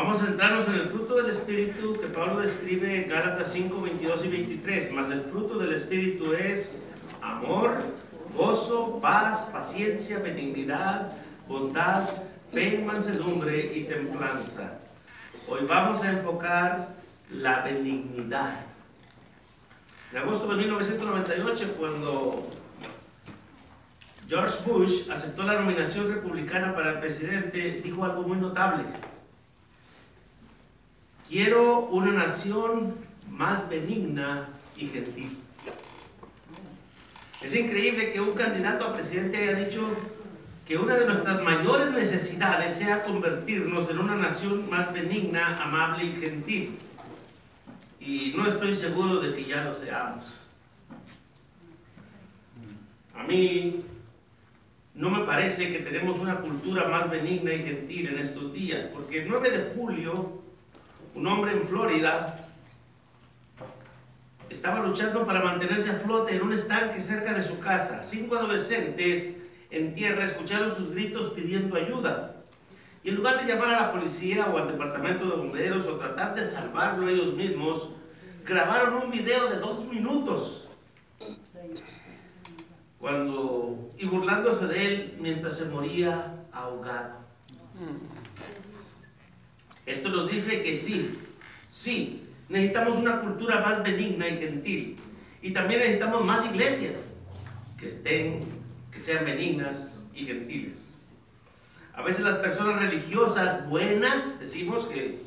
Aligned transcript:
Vamos 0.00 0.22
a 0.22 0.24
centrarnos 0.24 0.66
en 0.66 0.76
el 0.76 0.88
fruto 0.88 1.14
del 1.14 1.28
Espíritu 1.28 1.92
que 2.00 2.06
Pablo 2.06 2.40
describe 2.40 3.04
en 3.04 3.10
Gálatas 3.10 3.52
5, 3.52 3.82
22 3.82 4.24
y 4.24 4.28
23. 4.28 4.92
Mas 4.92 5.10
el 5.10 5.20
fruto 5.24 5.58
del 5.58 5.74
Espíritu 5.74 6.32
es 6.32 6.82
amor, 7.20 7.82
gozo, 8.34 8.98
paz, 9.02 9.50
paciencia, 9.52 10.18
benignidad, 10.18 11.12
bondad, 11.46 12.08
fe, 12.50 12.82
mansedumbre 12.82 13.72
y 13.74 13.84
templanza. 13.84 14.78
Hoy 15.46 15.66
vamos 15.68 16.02
a 16.02 16.12
enfocar 16.12 16.94
la 17.30 17.60
benignidad. 17.60 18.54
En 20.12 20.18
agosto 20.18 20.48
de 20.48 20.56
1998, 20.62 21.74
cuando 21.78 22.48
George 24.26 24.56
Bush 24.64 25.10
aceptó 25.10 25.42
la 25.42 25.60
nominación 25.60 26.10
republicana 26.10 26.74
para 26.74 27.00
presidente, 27.00 27.82
dijo 27.84 28.02
algo 28.02 28.22
muy 28.22 28.38
notable. 28.38 28.84
Quiero 31.30 31.86
una 31.86 32.10
nación 32.10 32.96
más 33.30 33.68
benigna 33.68 34.48
y 34.76 34.88
gentil. 34.88 35.38
Es 37.40 37.54
increíble 37.54 38.12
que 38.12 38.20
un 38.20 38.32
candidato 38.32 38.84
a 38.84 38.94
presidente 38.94 39.38
haya 39.38 39.64
dicho 39.64 39.88
que 40.66 40.76
una 40.76 40.96
de 40.96 41.06
nuestras 41.06 41.40
mayores 41.44 41.92
necesidades 41.92 42.74
sea 42.74 43.04
convertirnos 43.04 43.88
en 43.90 44.00
una 44.00 44.16
nación 44.16 44.68
más 44.68 44.92
benigna, 44.92 45.62
amable 45.62 46.06
y 46.06 46.12
gentil. 46.20 46.76
Y 48.00 48.32
no 48.36 48.48
estoy 48.48 48.74
seguro 48.74 49.20
de 49.20 49.32
que 49.32 49.44
ya 49.44 49.62
lo 49.62 49.72
seamos. 49.72 50.48
A 53.14 53.22
mí 53.22 53.84
no 54.96 55.10
me 55.10 55.24
parece 55.24 55.70
que 55.70 55.78
tenemos 55.78 56.18
una 56.18 56.40
cultura 56.40 56.88
más 56.88 57.08
benigna 57.08 57.54
y 57.54 57.62
gentil 57.62 58.08
en 58.08 58.18
estos 58.18 58.52
días, 58.52 58.88
porque 58.92 59.22
el 59.22 59.28
9 59.28 59.50
de 59.50 59.74
julio, 59.76 60.40
un 61.14 61.26
hombre 61.26 61.52
en 61.52 61.66
Florida 61.66 62.36
estaba 64.48 64.80
luchando 64.80 65.24
para 65.24 65.42
mantenerse 65.42 65.90
a 65.90 65.94
flote 65.94 66.34
en 66.34 66.42
un 66.42 66.52
estanque 66.52 67.00
cerca 67.00 67.32
de 67.34 67.42
su 67.42 67.58
casa. 67.58 68.02
Cinco 68.04 68.36
adolescentes 68.36 69.36
en 69.70 69.94
tierra 69.94 70.24
escucharon 70.24 70.74
sus 70.74 70.90
gritos 70.90 71.30
pidiendo 71.30 71.76
ayuda. 71.76 72.36
Y 73.02 73.10
en 73.10 73.16
lugar 73.16 73.40
de 73.40 73.50
llamar 73.50 73.74
a 73.74 73.80
la 73.80 73.92
policía 73.92 74.46
o 74.46 74.58
al 74.58 74.68
departamento 74.68 75.24
de 75.24 75.36
bomberos 75.36 75.86
o 75.86 75.96
tratar 75.96 76.34
de 76.34 76.44
salvarlo 76.44 77.08
ellos 77.08 77.34
mismos, 77.34 77.90
grabaron 78.44 78.94
un 78.94 79.10
video 79.10 79.48
de 79.48 79.58
dos 79.58 79.84
minutos 79.86 80.68
cuando, 82.98 83.90
y 83.96 84.04
burlándose 84.06 84.66
de 84.66 84.86
él 84.86 85.16
mientras 85.20 85.56
se 85.56 85.64
moría 85.66 86.34
ahogado. 86.52 87.14
Esto 89.90 90.08
nos 90.08 90.30
dice 90.30 90.62
que 90.62 90.76
sí, 90.76 91.18
sí, 91.72 92.22
necesitamos 92.48 92.96
una 92.96 93.20
cultura 93.20 93.60
más 93.60 93.82
benigna 93.82 94.28
y 94.28 94.38
gentil. 94.38 94.96
Y 95.42 95.52
también 95.52 95.80
necesitamos 95.80 96.24
más 96.24 96.44
iglesias 96.46 97.14
que 97.76 97.86
estén, 97.86 98.40
que 98.92 99.00
sean 99.00 99.24
benignas 99.24 99.98
y 100.14 100.26
gentiles. 100.26 100.94
A 101.94 102.02
veces 102.02 102.22
las 102.22 102.36
personas 102.36 102.80
religiosas 102.80 103.68
buenas, 103.68 104.38
decimos 104.38 104.84
que 104.84 105.18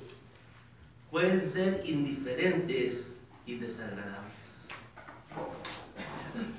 pueden 1.11 1.45
ser 1.45 1.83
indiferentes 1.85 3.21
y 3.45 3.55
desagradables. 3.55 4.69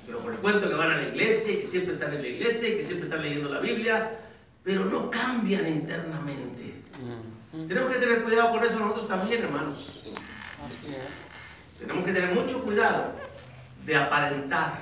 Pero 0.05 0.19
por 0.19 0.33
el 0.33 0.39
cuento 0.39 0.69
que 0.69 0.75
van 0.75 0.91
a 0.91 0.97
la 0.97 1.07
iglesia 1.07 1.59
que 1.59 1.65
siempre 1.65 1.93
están 1.93 2.13
en 2.13 2.21
la 2.21 2.27
iglesia 2.27 2.77
que 2.77 2.83
siempre 2.83 3.07
están 3.07 3.23
leyendo 3.23 3.49
la 3.49 3.59
Biblia, 3.59 4.19
pero 4.63 4.85
no 4.85 5.09
cambian 5.09 5.67
internamente. 5.67 6.75
Tenemos 7.67 7.93
que 7.93 7.99
tener 7.99 8.23
cuidado 8.23 8.51
con 8.51 8.63
eso 8.65 8.79
nosotros 8.79 9.07
también, 9.07 9.43
hermanos. 9.43 10.01
Tenemos 11.79 12.03
que 12.03 12.11
tener 12.11 12.33
mucho 12.35 12.61
cuidado 12.63 13.13
de 13.85 13.95
aparentar. 13.95 14.79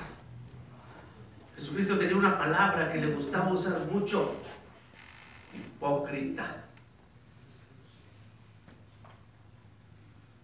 Jesucristo 1.56 1.96
tenía 1.96 2.16
una 2.16 2.36
palabra 2.36 2.92
que 2.92 2.98
le 2.98 3.14
gustaba 3.14 3.52
usar 3.52 3.78
mucho, 3.90 4.34
hipócrita. 5.54 6.64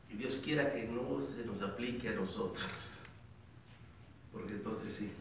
Y 0.08 0.14
Dios 0.14 0.36
quiera 0.42 0.72
que 0.72 0.84
no 0.84 1.20
se 1.20 1.44
nos 1.44 1.62
aplique 1.62 2.10
a 2.10 2.12
nosotros, 2.12 3.00
porque 4.32 4.52
entonces 4.52 4.92
sí. 4.92 5.12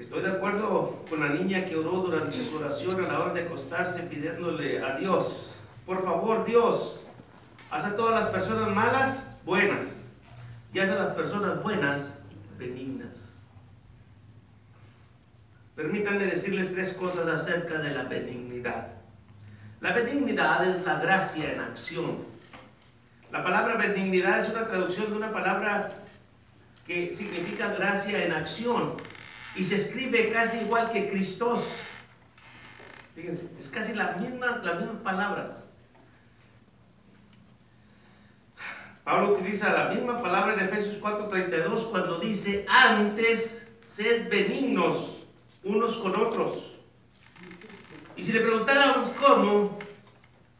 Estoy 0.00 0.22
de 0.22 0.30
acuerdo 0.30 1.04
con 1.10 1.20
la 1.20 1.28
niña 1.28 1.66
que 1.66 1.76
oró 1.76 1.98
durante 1.98 2.42
su 2.42 2.56
oración 2.56 3.04
a 3.04 3.06
la 3.06 3.20
hora 3.20 3.34
de 3.34 3.42
acostarse 3.42 4.00
pidiéndole 4.04 4.82
a 4.82 4.96
Dios, 4.96 5.54
por 5.84 6.02
favor 6.02 6.46
Dios, 6.46 7.04
haz 7.70 7.84
a 7.84 7.96
todas 7.96 8.18
las 8.18 8.30
personas 8.30 8.74
malas 8.74 9.36
buenas 9.44 10.06
y 10.72 10.78
haz 10.78 10.88
a 10.88 10.94
las 10.94 11.14
personas 11.14 11.62
buenas 11.62 12.18
benignas. 12.58 13.34
Permítanme 15.76 16.24
decirles 16.24 16.72
tres 16.72 16.94
cosas 16.94 17.28
acerca 17.28 17.78
de 17.78 17.90
la 17.90 18.04
benignidad. 18.04 18.88
La 19.82 19.92
benignidad 19.92 20.66
es 20.66 20.82
la 20.82 20.98
gracia 20.98 21.52
en 21.52 21.60
acción. 21.60 22.16
La 23.30 23.44
palabra 23.44 23.76
benignidad 23.76 24.40
es 24.40 24.48
una 24.48 24.64
traducción 24.64 25.10
de 25.10 25.16
una 25.18 25.30
palabra 25.30 25.90
que 26.86 27.12
significa 27.12 27.74
gracia 27.74 28.24
en 28.24 28.32
acción 28.32 28.94
y 29.56 29.64
se 29.64 29.74
escribe 29.74 30.30
casi 30.30 30.58
igual 30.58 30.90
que 30.90 31.08
Cristos. 31.08 31.68
Fíjense, 33.14 33.48
es 33.58 33.68
casi 33.68 33.94
las 33.94 34.20
mismas, 34.20 34.64
las 34.64 34.80
mismas 34.80 35.02
palabras. 35.02 35.64
Pablo 39.04 39.32
utiliza 39.32 39.72
la 39.72 39.90
misma 39.92 40.22
palabra 40.22 40.54
en 40.54 40.60
Efesios 40.60 41.00
4:32 41.00 41.90
cuando 41.90 42.20
dice, 42.20 42.64
antes 42.68 43.66
sed 43.82 44.30
benignos 44.30 45.24
unos 45.64 45.96
con 45.96 46.14
otros. 46.14 46.66
Y 48.16 48.22
si 48.22 48.32
le 48.32 48.40
preguntáramos 48.40 49.10
cómo, 49.18 49.78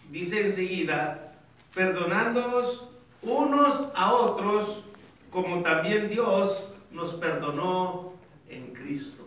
dice 0.08 0.46
enseguida, 0.46 1.34
perdonándonos 1.74 2.88
unos 3.22 3.88
a 3.94 4.12
otros, 4.14 4.84
como 5.30 5.62
también 5.62 6.08
Dios 6.08 6.64
nos 6.90 7.14
perdonó 7.14 8.09
Cristo. 8.90 9.24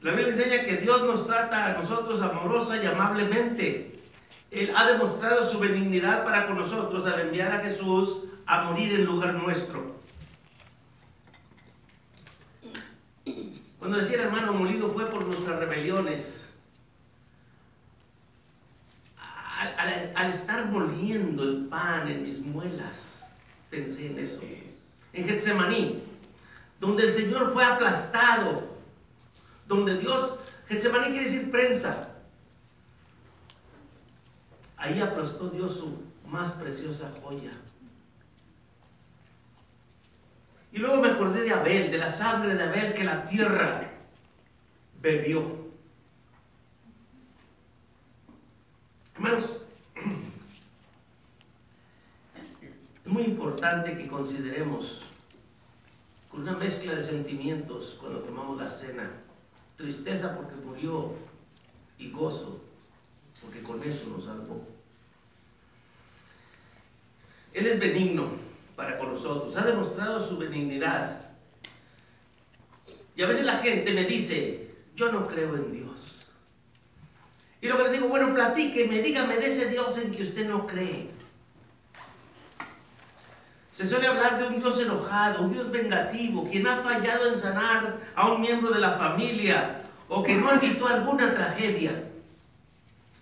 La 0.00 0.10
Biblia 0.10 0.34
enseña 0.34 0.64
que 0.64 0.78
Dios 0.78 1.02
nos 1.02 1.24
trata 1.24 1.66
a 1.66 1.72
nosotros 1.74 2.20
amorosa 2.20 2.82
y 2.82 2.86
amablemente. 2.86 4.00
Él 4.50 4.72
ha 4.76 4.90
demostrado 4.90 5.44
su 5.44 5.60
benignidad 5.60 6.24
para 6.24 6.48
con 6.48 6.58
nosotros 6.58 7.06
al 7.06 7.20
enviar 7.20 7.52
a 7.52 7.60
Jesús 7.60 8.24
a 8.44 8.64
morir 8.64 8.92
en 8.94 9.04
lugar 9.04 9.34
nuestro. 9.34 10.00
Cuando 13.78 13.98
decía 13.98 14.16
el 14.16 14.24
hermano 14.24 14.52
molido 14.52 14.90
fue 14.90 15.06
por 15.06 15.24
nuestras 15.24 15.60
rebeliones. 15.60 16.48
Al, 19.60 19.78
al, 19.78 20.12
al, 20.16 20.28
estar 20.28 20.66
moliendo 20.66 21.44
el 21.44 21.66
pan 21.66 22.08
en 22.08 22.24
mis 22.24 22.40
muelas, 22.40 23.24
pensé 23.70 24.10
en 24.10 24.18
eso. 24.18 24.40
En 25.12 25.28
Getsemaní, 25.28 26.02
donde 26.82 27.04
el 27.04 27.12
Señor 27.12 27.52
fue 27.52 27.64
aplastado, 27.64 28.64
donde 29.68 29.98
Dios, 29.98 30.40
Getsemaní 30.66 31.12
quiere 31.12 31.30
decir 31.30 31.48
prensa. 31.48 32.08
Ahí 34.76 35.00
aplastó 35.00 35.48
Dios 35.48 35.76
su 35.76 36.02
más 36.26 36.50
preciosa 36.50 37.12
joya. 37.22 37.52
Y 40.72 40.78
luego 40.78 41.00
me 41.00 41.10
acordé 41.10 41.42
de 41.42 41.52
Abel, 41.52 41.92
de 41.92 41.98
la 41.98 42.08
sangre 42.08 42.56
de 42.56 42.64
Abel 42.64 42.94
que 42.94 43.04
la 43.04 43.26
tierra 43.26 43.88
bebió. 45.00 45.70
Hermanos, 49.14 49.62
es 52.34 53.12
muy 53.12 53.22
importante 53.22 53.96
que 53.96 54.08
consideremos 54.08 55.11
con 56.32 56.42
una 56.42 56.56
mezcla 56.56 56.94
de 56.94 57.02
sentimientos 57.02 57.98
cuando 58.00 58.20
tomamos 58.20 58.58
la 58.58 58.68
cena. 58.68 59.10
Tristeza 59.76 60.34
porque 60.34 60.54
murió 60.56 61.12
y 61.98 62.10
gozo 62.10 62.60
porque 63.40 63.62
con 63.62 63.82
eso 63.82 64.06
nos 64.08 64.24
salvó. 64.24 64.66
Él 67.52 67.66
es 67.66 67.78
benigno 67.78 68.28
para 68.74 68.98
con 68.98 69.10
nosotros, 69.12 69.56
ha 69.56 69.66
demostrado 69.66 70.26
su 70.26 70.38
benignidad. 70.38 71.20
Y 73.14 73.22
a 73.22 73.26
veces 73.26 73.44
la 73.44 73.58
gente 73.58 73.92
me 73.92 74.04
dice, 74.04 74.74
yo 74.96 75.12
no 75.12 75.26
creo 75.26 75.54
en 75.56 75.70
Dios. 75.70 76.26
Y 77.60 77.68
lo 77.68 77.76
que 77.76 77.84
le 77.84 77.92
digo, 77.92 78.08
bueno, 78.08 78.32
platíqueme, 78.32 79.02
dígame 79.02 79.36
de 79.36 79.46
ese 79.46 79.68
Dios 79.68 79.98
en 79.98 80.12
que 80.12 80.22
usted 80.22 80.48
no 80.48 80.66
cree. 80.66 81.10
Se 83.72 83.88
suele 83.88 84.06
hablar 84.06 84.38
de 84.38 84.48
un 84.48 84.60
Dios 84.60 84.78
enojado, 84.80 85.44
un 85.44 85.52
Dios 85.52 85.70
vengativo, 85.70 86.46
quien 86.48 86.66
ha 86.66 86.82
fallado 86.82 87.32
en 87.32 87.38
sanar 87.38 88.00
a 88.14 88.30
un 88.30 88.42
miembro 88.42 88.70
de 88.70 88.80
la 88.80 88.98
familia 88.98 89.82
o 90.08 90.22
que 90.22 90.36
no 90.36 90.52
evitó 90.52 90.86
alguna 90.86 91.32
tragedia. 91.32 92.04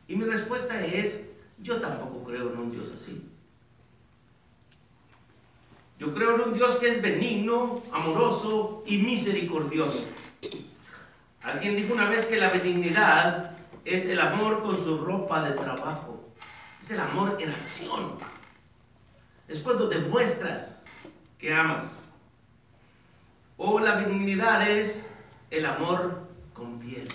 Y 0.08 0.16
mi 0.16 0.24
respuesta 0.24 0.84
es, 0.84 1.24
yo 1.58 1.76
tampoco 1.76 2.24
creo 2.24 2.52
en 2.52 2.58
un 2.58 2.72
Dios 2.72 2.90
así. 2.92 3.24
Yo 6.00 6.12
creo 6.12 6.34
en 6.34 6.40
un 6.40 6.54
Dios 6.54 6.76
que 6.76 6.88
es 6.88 7.00
benigno, 7.00 7.80
amoroso 7.92 8.82
y 8.86 8.98
misericordioso. 8.98 10.04
Alguien 11.42 11.76
dijo 11.76 11.94
una 11.94 12.06
vez 12.06 12.26
que 12.26 12.36
la 12.36 12.50
benignidad 12.50 13.52
es 13.84 14.06
el 14.06 14.18
amor 14.18 14.62
con 14.62 14.76
su 14.76 14.98
ropa 14.98 15.48
de 15.48 15.56
trabajo. 15.56 16.28
Es 16.80 16.90
el 16.90 16.98
amor 16.98 17.36
en 17.40 17.50
acción. 17.50 18.14
Es 19.50 19.58
cuando 19.58 19.88
demuestras 19.88 20.84
que 21.36 21.52
amas. 21.52 22.04
O 23.56 23.80
la 23.80 23.96
benignidad 23.96 24.70
es 24.70 25.10
el 25.50 25.66
amor 25.66 26.28
con 26.54 26.78
piel. 26.78 27.08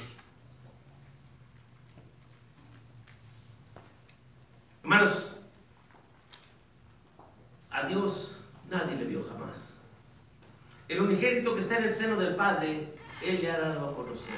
Hermanos, 4.83 5.39
a 7.71 7.87
Dios 7.87 8.37
nadie 8.69 8.97
le 8.97 9.05
vio 9.05 9.25
jamás. 9.29 9.77
El 10.89 11.03
unigénito 11.03 11.53
que 11.53 11.61
está 11.61 11.77
en 11.77 11.85
el 11.85 11.95
seno 11.95 12.17
del 12.17 12.35
Padre, 12.35 12.93
Él 13.23 13.39
le 13.43 13.49
ha 13.49 13.59
dado 13.59 13.89
a 13.91 13.95
conocer. 13.95 14.35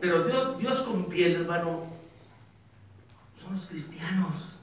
Pero 0.00 0.24
Dios, 0.24 0.58
Dios 0.58 0.82
con 0.82 1.06
piel, 1.06 1.36
hermano, 1.36 1.86
son 3.42 3.54
los 3.54 3.64
cristianos. 3.64 4.58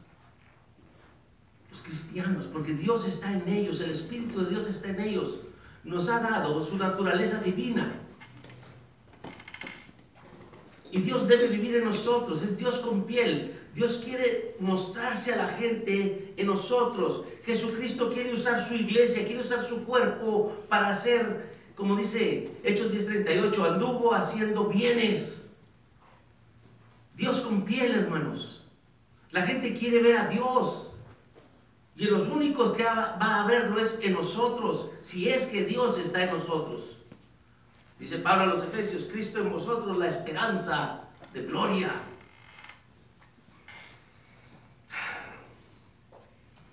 Cristianos, 1.91 2.45
porque 2.45 2.71
Dios 2.71 3.05
está 3.05 3.33
en 3.33 3.45
ellos, 3.49 3.81
el 3.81 3.91
Espíritu 3.91 4.39
de 4.39 4.51
Dios 4.51 4.65
está 4.65 4.91
en 4.91 5.01
ellos. 5.01 5.39
Nos 5.83 6.07
ha 6.07 6.21
dado 6.21 6.63
su 6.63 6.77
naturaleza 6.77 7.39
divina. 7.39 7.91
Y 10.89 11.01
Dios 11.01 11.27
debe 11.27 11.47
vivir 11.47 11.75
en 11.75 11.83
nosotros, 11.83 12.43
es 12.43 12.57
Dios 12.57 12.79
con 12.79 13.03
piel. 13.03 13.59
Dios 13.73 14.01
quiere 14.05 14.55
mostrarse 14.61 15.33
a 15.33 15.35
la 15.35 15.49
gente 15.49 16.33
en 16.37 16.47
nosotros. 16.47 17.25
Jesucristo 17.43 18.09
quiere 18.09 18.33
usar 18.33 18.65
su 18.65 18.75
iglesia, 18.75 19.25
quiere 19.25 19.41
usar 19.41 19.67
su 19.67 19.83
cuerpo 19.83 20.63
para 20.69 20.87
hacer, 20.87 21.51
como 21.75 21.97
dice 21.97 22.51
Hechos 22.63 22.93
10:38, 22.93 23.65
anduvo 23.65 24.13
haciendo 24.13 24.69
bienes. 24.69 25.51
Dios 27.17 27.41
con 27.41 27.65
piel, 27.65 27.91
hermanos. 27.95 28.63
La 29.31 29.43
gente 29.43 29.73
quiere 29.73 30.01
ver 30.01 30.17
a 30.17 30.27
Dios. 30.27 30.90
Y 32.01 32.05
los 32.05 32.29
únicos 32.29 32.75
que 32.75 32.83
va 32.83 33.15
a 33.19 33.45
verlo 33.45 33.79
es 33.79 33.99
en 34.01 34.13
nosotros, 34.13 34.89
si 35.01 35.29
es 35.29 35.45
que 35.45 35.65
Dios 35.65 35.99
está 35.99 36.23
en 36.23 36.31
nosotros. 36.31 36.97
Dice 37.99 38.17
Pablo 38.17 38.41
a 38.41 38.45
los 38.47 38.63
Efesios, 38.63 39.03
Cristo 39.03 39.37
en 39.37 39.51
vosotros 39.51 39.95
la 39.99 40.07
esperanza 40.07 41.01
de 41.31 41.43
gloria. 41.43 41.91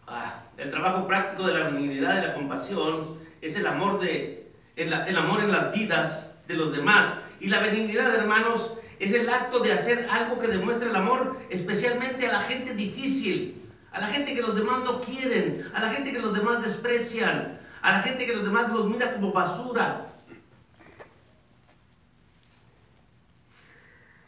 Ah, 0.07 0.45
el 0.57 0.71
trabajo 0.71 1.07
práctico 1.07 1.47
de 1.47 1.59
la 1.59 1.69
benignidad 1.69 2.23
y 2.23 2.27
la 2.29 2.33
compasión 2.33 3.19
es 3.43 3.55
el 3.55 3.67
amor, 3.67 4.01
de, 4.01 4.51
el, 4.77 4.91
el 4.91 5.19
amor 5.19 5.41
en 5.41 5.53
las 5.53 5.75
vidas 5.75 6.33
de 6.47 6.55
los 6.55 6.73
demás. 6.73 7.05
Y 7.39 7.49
la 7.49 7.61
benignidad, 7.61 8.15
hermanos, 8.15 8.79
es 8.99 9.13
el 9.13 9.29
acto 9.29 9.59
de 9.59 9.75
hacer 9.75 10.09
algo 10.09 10.39
que 10.39 10.47
demuestre 10.47 10.89
el 10.89 10.97
amor, 10.97 11.39
especialmente 11.51 12.27
a 12.27 12.33
la 12.33 12.41
gente 12.41 12.73
difícil, 12.73 13.58
a 13.93 14.01
la 14.01 14.09
gente 14.09 14.35
que 14.35 14.43
los 14.43 14.55
demás 14.55 14.85
no 14.85 15.01
quieren, 15.01 15.71
a 15.75 15.81
la 15.81 15.91
gente 15.91 16.13
que 16.13 16.19
los 16.19 16.35
demás 16.35 16.63
desprecian, 16.63 17.59
a 17.83 17.93
la 17.93 18.03
gente 18.03 18.27
que 18.27 18.35
los 18.35 18.45
demás 18.45 18.71
los 18.71 18.89
mira 18.89 19.15
como 19.15 19.33
basura. 19.33 20.07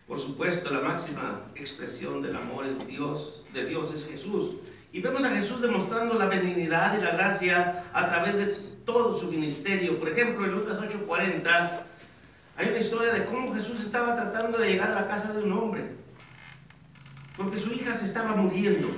Por 0.07 0.19
supuesto, 0.19 0.73
la 0.73 0.81
máxima 0.81 1.43
expresión 1.55 2.21
del 2.21 2.35
amor 2.35 2.67
es 2.67 2.85
Dios, 2.87 3.45
de 3.53 3.65
Dios 3.65 3.93
es 3.95 4.09
Jesús. 4.09 4.57
Y 4.93 5.01
vemos 5.01 5.25
a 5.25 5.31
Jesús 5.31 5.61
demostrando 5.61 6.15
la 6.15 6.27
benignidad 6.27 6.99
y 6.99 7.01
la 7.01 7.13
gracia 7.13 7.85
a 7.93 8.09
través 8.09 8.35
de 8.35 8.47
todo 8.85 9.17
su 9.17 9.31
ministerio. 9.31 10.01
Por 10.01 10.09
ejemplo, 10.09 10.45
en 10.45 10.53
Lucas 10.53 10.79
8:40 10.81 11.85
hay 12.57 12.69
una 12.69 12.79
historia 12.79 13.13
de 13.13 13.25
cómo 13.27 13.55
Jesús 13.55 13.81
estaba 13.81 14.17
tratando 14.17 14.59
de 14.59 14.71
llegar 14.71 14.91
a 14.91 15.03
la 15.03 15.07
casa 15.07 15.33
de 15.33 15.45
un 15.45 15.53
hombre, 15.53 15.93
porque 17.37 17.57
su 17.57 17.73
hija 17.73 17.95
se 17.95 18.07
estaba 18.07 18.35
muriendo. 18.35 18.89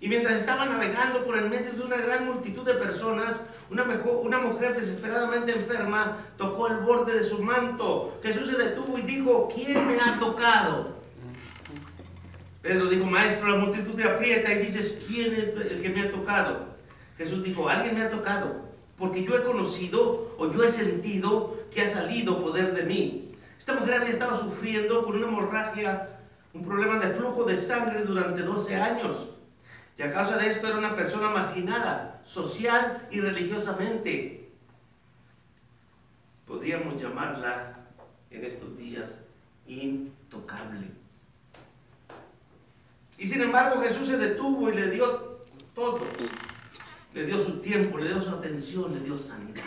Y 0.00 0.08
mientras 0.08 0.36
estaba 0.36 0.64
navegando 0.64 1.24
por 1.24 1.36
el 1.36 1.50
medio 1.50 1.72
de 1.72 1.82
una 1.82 1.96
gran 1.96 2.26
multitud 2.26 2.64
de 2.64 2.74
personas, 2.74 3.44
una, 3.68 3.84
mejor, 3.84 4.24
una 4.24 4.38
mujer 4.38 4.74
desesperadamente 4.74 5.52
enferma 5.52 6.18
tocó 6.36 6.68
el 6.68 6.76
borde 6.78 7.14
de 7.14 7.22
su 7.24 7.42
manto. 7.42 8.16
Jesús 8.22 8.46
se 8.46 8.56
detuvo 8.56 8.96
y 8.96 9.02
dijo, 9.02 9.48
¿quién 9.52 9.88
me 9.88 10.00
ha 10.00 10.18
tocado? 10.20 10.98
Pedro 12.62 12.86
dijo, 12.86 13.06
maestro, 13.06 13.48
la 13.48 13.56
multitud 13.56 13.94
te 13.96 14.04
aprieta 14.04 14.52
y 14.52 14.58
dices, 14.58 15.02
¿quién 15.08 15.32
es 15.34 15.72
el 15.72 15.82
que 15.82 15.88
me 15.88 16.02
ha 16.02 16.12
tocado? 16.12 16.68
Jesús 17.16 17.42
dijo, 17.42 17.68
alguien 17.68 17.96
me 17.96 18.02
ha 18.02 18.10
tocado, 18.10 18.66
porque 18.96 19.24
yo 19.24 19.36
he 19.36 19.42
conocido 19.42 20.34
o 20.38 20.52
yo 20.52 20.62
he 20.62 20.68
sentido 20.68 21.58
que 21.72 21.82
ha 21.82 21.88
salido 21.88 22.40
poder 22.40 22.72
de 22.74 22.82
mí. 22.82 23.32
Esta 23.58 23.74
mujer 23.74 23.94
había 23.94 24.10
estado 24.10 24.38
sufriendo 24.38 25.04
con 25.04 25.16
una 25.16 25.26
hemorragia, 25.26 26.08
un 26.54 26.64
problema 26.64 27.00
de 27.00 27.14
flujo 27.14 27.42
de 27.44 27.56
sangre 27.56 28.02
durante 28.04 28.42
12 28.42 28.76
años. 28.76 29.28
Y 29.98 30.02
a 30.02 30.12
causa 30.12 30.36
de 30.36 30.48
esto 30.48 30.68
era 30.68 30.78
una 30.78 30.94
persona 30.94 31.28
marginada, 31.28 32.20
social 32.22 33.08
y 33.10 33.20
religiosamente. 33.20 34.48
Podríamos 36.46 37.02
llamarla 37.02 37.80
en 38.30 38.44
estos 38.44 38.78
días 38.78 39.24
intocable. 39.66 40.86
Y 43.18 43.26
sin 43.26 43.42
embargo 43.42 43.82
Jesús 43.82 44.06
se 44.06 44.18
detuvo 44.18 44.70
y 44.70 44.74
le 44.74 44.90
dio 44.92 45.44
todo. 45.74 45.98
Le 47.12 47.26
dio 47.26 47.40
su 47.40 47.58
tiempo, 47.58 47.98
le 47.98 48.06
dio 48.06 48.22
su 48.22 48.30
atención, 48.30 48.94
le 48.94 49.00
dio 49.00 49.18
sanidad. 49.18 49.64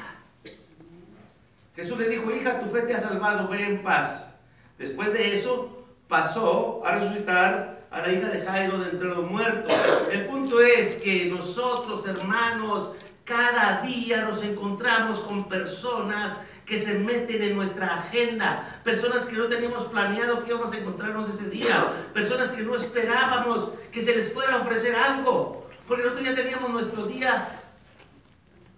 Jesús 1.75 1.97
le 1.97 2.07
dijo, 2.07 2.31
hija, 2.31 2.61
tu 2.61 2.67
fe 2.67 2.81
te 2.83 2.93
ha 2.93 2.99
salvado, 2.99 3.49
ve 3.49 3.63
en 3.63 3.83
paz. 3.83 4.33
Después 4.77 5.11
de 5.11 5.33
eso 5.33 5.85
pasó 6.07 6.85
a 6.85 6.99
resucitar 6.99 7.80
a 7.91 8.01
la 8.01 8.11
hija 8.11 8.29
de 8.29 8.41
Jairo 8.41 8.79
de 8.79 8.89
entre 8.91 9.09
los 9.09 9.29
muertos. 9.29 9.73
El 10.11 10.25
punto 10.25 10.61
es 10.61 10.95
que 10.95 11.25
nosotros, 11.25 12.07
hermanos, 12.07 12.91
cada 13.25 13.81
día 13.81 14.21
nos 14.21 14.43
encontramos 14.43 15.19
con 15.19 15.47
personas 15.47 16.35
que 16.65 16.77
se 16.77 16.99
meten 16.99 17.43
en 17.43 17.55
nuestra 17.55 17.99
agenda, 17.99 18.79
personas 18.85 19.25
que 19.25 19.35
no 19.35 19.47
teníamos 19.47 19.83
planeado 19.88 20.43
que 20.43 20.51
íbamos 20.51 20.71
a 20.71 20.77
encontrarnos 20.77 21.29
ese 21.29 21.50
día, 21.50 22.07
personas 22.13 22.50
que 22.50 22.62
no 22.62 22.75
esperábamos 22.75 23.74
que 23.91 24.00
se 24.00 24.15
les 24.15 24.31
fuera 24.33 24.57
ofrecer 24.57 24.95
algo, 24.95 25.67
porque 25.86 26.03
nosotros 26.03 26.29
ya 26.29 26.36
teníamos 26.36 26.69
nuestro 26.69 27.05
día 27.07 27.48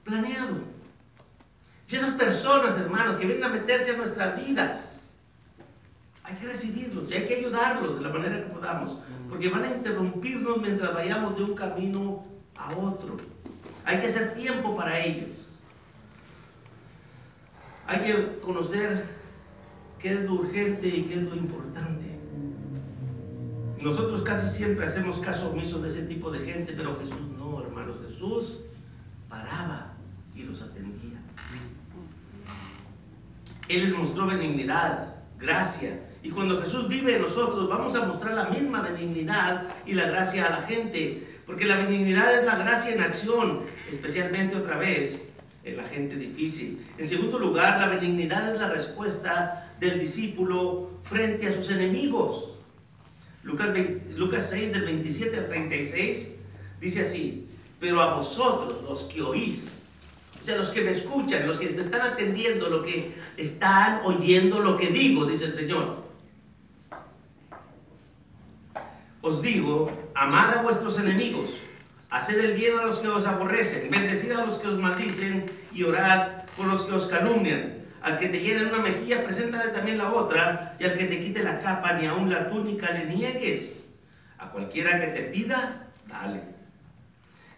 planeado. 0.04 0.74
Y 1.88 1.96
esas 1.96 2.14
personas, 2.14 2.76
hermanos, 2.80 3.16
que 3.18 3.28
vienen 3.28 3.44
a 3.44 3.50
meterse 3.50 3.92
en 3.92 3.98
nuestras 3.98 4.44
vidas, 4.44 4.93
hay 6.24 6.36
que 6.36 6.48
recibirlos 6.48 7.12
y 7.12 7.16
hay 7.16 7.26
que 7.26 7.36
ayudarlos 7.36 7.96
de 7.96 8.02
la 8.02 8.10
manera 8.10 8.44
que 8.44 8.54
podamos, 8.54 8.98
porque 9.30 9.50
van 9.50 9.64
a 9.64 9.76
interrumpirnos 9.76 10.62
mientras 10.62 10.94
vayamos 10.94 11.38
de 11.38 11.44
un 11.44 11.56
camino 11.56 12.26
a 12.56 12.72
otro. 12.76 13.18
Hay 13.86 14.00
que 14.00 14.08
hacer 14.08 14.34
tiempo 14.36 14.76
para 14.76 15.04
ellos. 15.04 15.30
Hay 17.86 18.00
que 18.00 18.40
conocer 18.40 19.06
qué 20.00 20.14
es 20.14 20.22
lo 20.22 20.36
urgente 20.36 20.88
y 20.88 21.04
qué 21.04 21.16
es 21.16 21.24
lo 21.24 21.36
importante. 21.36 22.06
Nosotros 23.82 24.22
casi 24.22 24.48
siempre 24.48 24.86
hacemos 24.86 25.20
caso 25.20 25.50
omiso 25.52 25.82
de 25.82 25.90
ese 25.90 26.04
tipo 26.04 26.32
de 26.32 26.40
gente, 26.40 26.74
pero 26.74 26.98
Jesús 27.00 27.20
no, 27.38 27.62
hermanos. 27.62 27.98
Jesús 28.08 28.62
paraba 29.28 29.94
y 30.34 30.44
los 30.44 30.62
atendía. 30.62 31.20
Él 33.68 33.84
les 33.84 33.98
mostró 33.98 34.26
benignidad, 34.26 35.13
gracia, 35.44 36.00
y 36.24 36.30
cuando 36.30 36.62
Jesús 36.62 36.88
vive 36.88 37.18
en 37.18 37.22
nosotros, 37.22 37.68
vamos 37.68 37.94
a 37.96 38.06
mostrar 38.06 38.34
la 38.34 38.46
misma 38.46 38.82
benignidad 38.82 39.68
y 39.86 39.94
la 39.94 40.08
gracia 40.08 40.48
a 40.48 40.62
la 40.62 40.62
gente. 40.62 41.22
Porque 41.46 41.66
la 41.66 41.76
benignidad 41.76 42.40
es 42.40 42.46
la 42.46 42.56
gracia 42.56 42.94
en 42.94 43.02
acción, 43.02 43.60
especialmente 43.92 44.56
otra 44.56 44.78
vez 44.78 45.22
en 45.66 45.76
la 45.76 45.84
gente 45.84 46.16
difícil. 46.16 46.82
En 46.98 47.08
segundo 47.08 47.38
lugar, 47.38 47.78
la 47.80 47.88
benignidad 47.88 48.54
es 48.54 48.60
la 48.60 48.70
respuesta 48.70 49.74
del 49.82 50.00
discípulo 50.00 50.92
frente 51.04 51.48
a 51.48 51.54
sus 51.54 51.70
enemigos. 51.70 52.52
Lucas, 53.44 53.72
Lucas 54.16 54.48
6, 54.50 54.72
del 54.72 54.86
27 54.86 55.38
al 55.38 55.48
36, 55.50 56.36
dice 56.80 57.02
así, 57.02 57.48
pero 57.82 58.02
a 58.02 58.16
vosotros 58.16 58.82
los 58.84 59.04
que 59.04 59.22
oís, 59.22 59.70
o 60.44 60.46
sea, 60.46 60.58
los 60.58 60.72
que 60.72 60.82
me 60.82 60.92
escuchan, 60.92 61.48
los 61.48 61.56
que 61.56 61.70
me 61.70 61.82
están 61.82 62.02
atendiendo, 62.02 62.68
los 62.68 62.86
que 62.86 63.14
están 63.38 64.02
oyendo 64.04 64.60
lo 64.60 64.76
que 64.76 64.88
digo, 64.88 65.26
dice 65.26 65.46
el 65.46 65.54
Señor. 65.54 66.04
Os 69.22 69.42
digo, 69.42 69.90
amad 70.14 70.58
a 70.58 70.62
vuestros 70.62 71.00
enemigos, 71.00 71.48
haced 72.10 72.44
el 72.44 72.56
bien 72.56 72.78
a 72.78 72.86
los 72.86 73.00
que 73.00 73.08
os 73.08 73.26
aborrecen, 73.26 73.90
bendecid 73.90 74.34
a 74.34 74.44
los 74.44 74.58
que 74.58 74.68
os 74.68 74.78
maldicen 74.78 75.46
y 75.72 75.84
orad 75.84 76.44
por 76.58 76.68
los 76.68 76.84
que 76.84 76.92
os 76.92 77.06
calumnian. 77.06 77.76
Al 78.02 78.20
que 78.20 78.28
te 78.28 78.42
llene 78.42 78.66
una 78.66 78.80
mejilla, 78.80 79.24
preséntale 79.24 79.72
también 79.72 79.98
la 79.98 80.12
otra, 80.12 80.76
y 80.78 80.84
al 80.84 80.98
que 80.98 81.06
te 81.06 81.22
quite 81.22 81.42
la 81.42 81.62
capa, 81.62 81.94
ni 81.94 82.06
aun 82.06 82.30
la 82.30 82.50
túnica 82.50 82.92
le 82.92 83.06
niegues. 83.06 83.80
A 84.38 84.50
cualquiera 84.50 85.00
que 85.00 85.08
te 85.08 85.22
pida, 85.22 85.88
dale. 86.06 86.42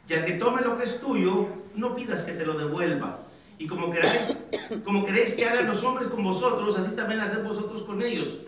Y 0.07 0.13
al 0.13 0.23
que 0.23 0.33
tome 0.33 0.61
lo 0.61 0.77
que 0.77 0.83
es 0.83 0.99
tuyo, 0.99 1.64
no 1.75 1.95
pidas 1.95 2.23
que 2.23 2.33
te 2.33 2.45
lo 2.45 2.57
devuelva. 2.57 3.19
Y 3.57 3.67
como 3.67 3.91
queréis, 3.91 4.47
como 4.83 5.05
queréis 5.05 5.33
que 5.33 5.45
hagan 5.45 5.67
los 5.67 5.83
hombres 5.83 6.07
con 6.09 6.23
vosotros, 6.23 6.77
así 6.77 6.95
también 6.95 7.21
haced 7.21 7.43
vosotros 7.43 7.83
con 7.83 8.01
ellos. 8.01 8.39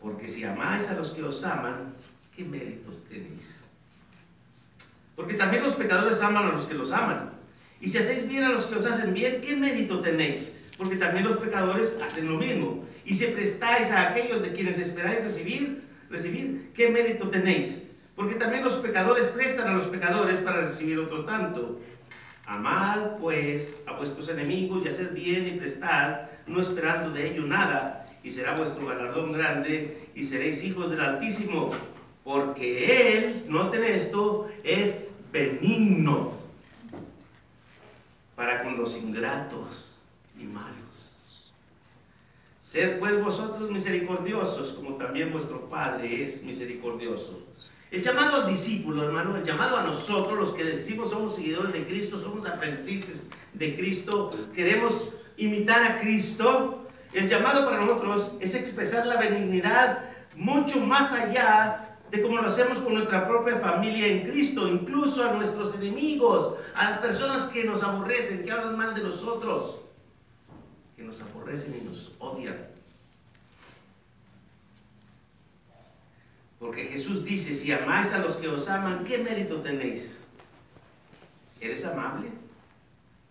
Porque 0.00 0.28
si 0.28 0.44
amáis 0.44 0.88
a 0.88 0.94
los 0.94 1.10
que 1.10 1.22
os 1.22 1.44
aman, 1.44 1.94
¿qué 2.34 2.44
méritos 2.44 3.02
tenéis? 3.08 3.66
Porque 5.14 5.34
también 5.34 5.62
los 5.62 5.74
pecadores 5.74 6.20
aman 6.20 6.46
a 6.46 6.52
los 6.52 6.66
que 6.66 6.74
los 6.74 6.92
aman. 6.92 7.30
Y 7.80 7.88
si 7.88 7.98
hacéis 7.98 8.28
bien 8.28 8.44
a 8.44 8.50
los 8.50 8.66
que 8.66 8.76
os 8.76 8.86
hacen 8.86 9.14
bien, 9.14 9.40
¿qué 9.40 9.56
mérito 9.56 10.00
tenéis? 10.00 10.56
Porque 10.76 10.96
también 10.96 11.24
los 11.24 11.38
pecadores 11.38 11.98
hacen 12.04 12.28
lo 12.28 12.38
mismo. 12.38 12.84
Y 13.04 13.14
si 13.14 13.26
prestáis 13.26 13.90
a 13.90 14.10
aquellos 14.10 14.42
de 14.42 14.52
quienes 14.52 14.78
esperáis 14.78 15.22
recibir, 15.22 15.84
recibir, 16.10 16.70
¿qué 16.74 16.88
mérito 16.88 17.28
tenéis? 17.28 17.84
Porque 18.14 18.34
también 18.34 18.64
los 18.64 18.74
pecadores 18.74 19.26
prestan 19.26 19.68
a 19.68 19.74
los 19.74 19.86
pecadores 19.86 20.38
para 20.38 20.62
recibir 20.62 20.98
otro 20.98 21.24
tanto. 21.24 21.80
Amad 22.46 23.16
pues 23.20 23.82
a 23.86 23.92
vuestros 23.92 24.28
enemigos 24.28 24.84
y 24.84 24.88
haced 24.88 25.12
bien 25.12 25.48
y 25.48 25.58
prestad, 25.58 26.28
no 26.46 26.60
esperando 26.60 27.10
de 27.10 27.32
ello 27.32 27.42
nada, 27.44 28.06
y 28.22 28.30
será 28.30 28.56
vuestro 28.56 28.86
galardón 28.86 29.32
grande 29.32 30.08
y 30.14 30.22
seréis 30.22 30.62
hijos 30.62 30.88
del 30.90 31.00
Altísimo, 31.00 31.70
porque 32.22 33.16
Él, 33.16 33.46
noten 33.48 33.82
esto, 33.84 34.48
es 34.62 35.06
benigno 35.32 36.34
para 38.36 38.62
con 38.62 38.76
los 38.76 38.96
ingratos 38.96 39.96
y 40.38 40.44
malos. 40.44 40.76
Sed 42.60 42.98
pues 42.98 43.22
vosotros 43.22 43.70
misericordiosos, 43.70 44.72
como 44.72 44.96
también 44.96 45.32
vuestro 45.32 45.68
Padre 45.68 46.24
es 46.24 46.42
misericordioso. 46.42 47.44
El 47.90 48.02
llamado 48.02 48.42
al 48.42 48.48
discípulo, 48.48 49.04
hermano, 49.04 49.36
el 49.36 49.44
llamado 49.44 49.76
a 49.76 49.82
nosotros, 49.82 50.38
los 50.38 50.50
que 50.50 50.64
decimos 50.64 51.10
somos 51.10 51.36
seguidores 51.36 51.72
de 51.72 51.84
Cristo, 51.84 52.18
somos 52.18 52.44
aprendices 52.44 53.28
de 53.54 53.76
Cristo, 53.76 54.34
queremos 54.54 55.12
imitar 55.36 55.82
a 55.84 56.00
Cristo. 56.00 56.88
El 57.12 57.28
llamado 57.28 57.64
para 57.64 57.80
nosotros 57.80 58.32
es 58.40 58.54
expresar 58.56 59.06
la 59.06 59.16
benignidad 59.16 60.10
mucho 60.34 60.80
más 60.80 61.12
allá 61.12 61.98
de 62.10 62.22
cómo 62.22 62.36
lo 62.36 62.46
hacemos 62.46 62.78
con 62.78 62.94
nuestra 62.94 63.26
propia 63.28 63.58
familia 63.58 64.06
en 64.08 64.30
Cristo, 64.30 64.66
incluso 64.68 65.24
a 65.24 65.32
nuestros 65.32 65.74
enemigos, 65.76 66.54
a 66.74 66.90
las 66.90 66.98
personas 66.98 67.44
que 67.46 67.64
nos 67.64 67.84
aborrecen, 67.84 68.44
que 68.44 68.50
hablan 68.50 68.76
mal 68.76 68.94
de 68.94 69.02
nosotros, 69.02 69.80
que 70.96 71.02
nos 71.02 71.20
aborrecen 71.22 71.80
y 71.80 71.84
nos 71.84 72.12
odian. 72.18 72.75
Porque 76.58 76.86
Jesús 76.86 77.24
dice, 77.24 77.54
si 77.54 77.70
amáis 77.72 78.12
a 78.12 78.18
los 78.18 78.36
que 78.36 78.48
os 78.48 78.68
aman, 78.68 79.04
¿qué 79.04 79.18
mérito 79.18 79.60
tenéis? 79.60 80.24
¿Eres 81.60 81.84
amable? 81.84 82.28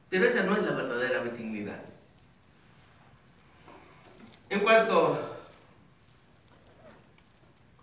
Pero 0.09 0.25
esa 0.25 0.43
no 0.43 0.55
es 0.55 0.63
la 0.63 0.71
verdadera 0.71 1.21
benignidad. 1.21 1.81
En 4.49 4.59
cuanto 4.59 5.37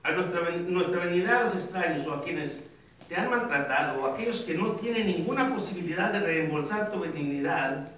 a 0.05 0.13
nuestra, 0.13 0.51
nuestra 0.51 1.05
venida 1.05 1.39
a 1.39 1.43
los 1.45 1.55
extraños 1.55 2.07
o 2.07 2.15
a 2.15 2.23
quienes 2.23 2.69
te 3.09 3.17
han 3.17 3.29
maltratado 3.29 4.01
o 4.01 4.07
a 4.07 4.15
aquellos 4.15 4.41
que 4.41 4.55
no 4.55 4.73
tienen 4.77 5.07
ninguna 5.07 5.53
posibilidad 5.53 6.13
de 6.13 6.21
reembolsar 6.21 6.91
tu 6.91 7.01
benignidad, 7.01 7.89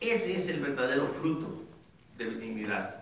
ese 0.00 0.36
es 0.36 0.48
el 0.48 0.60
verdadero 0.60 1.06
fruto 1.20 1.62
de 2.18 2.24
benignidad. 2.24 2.99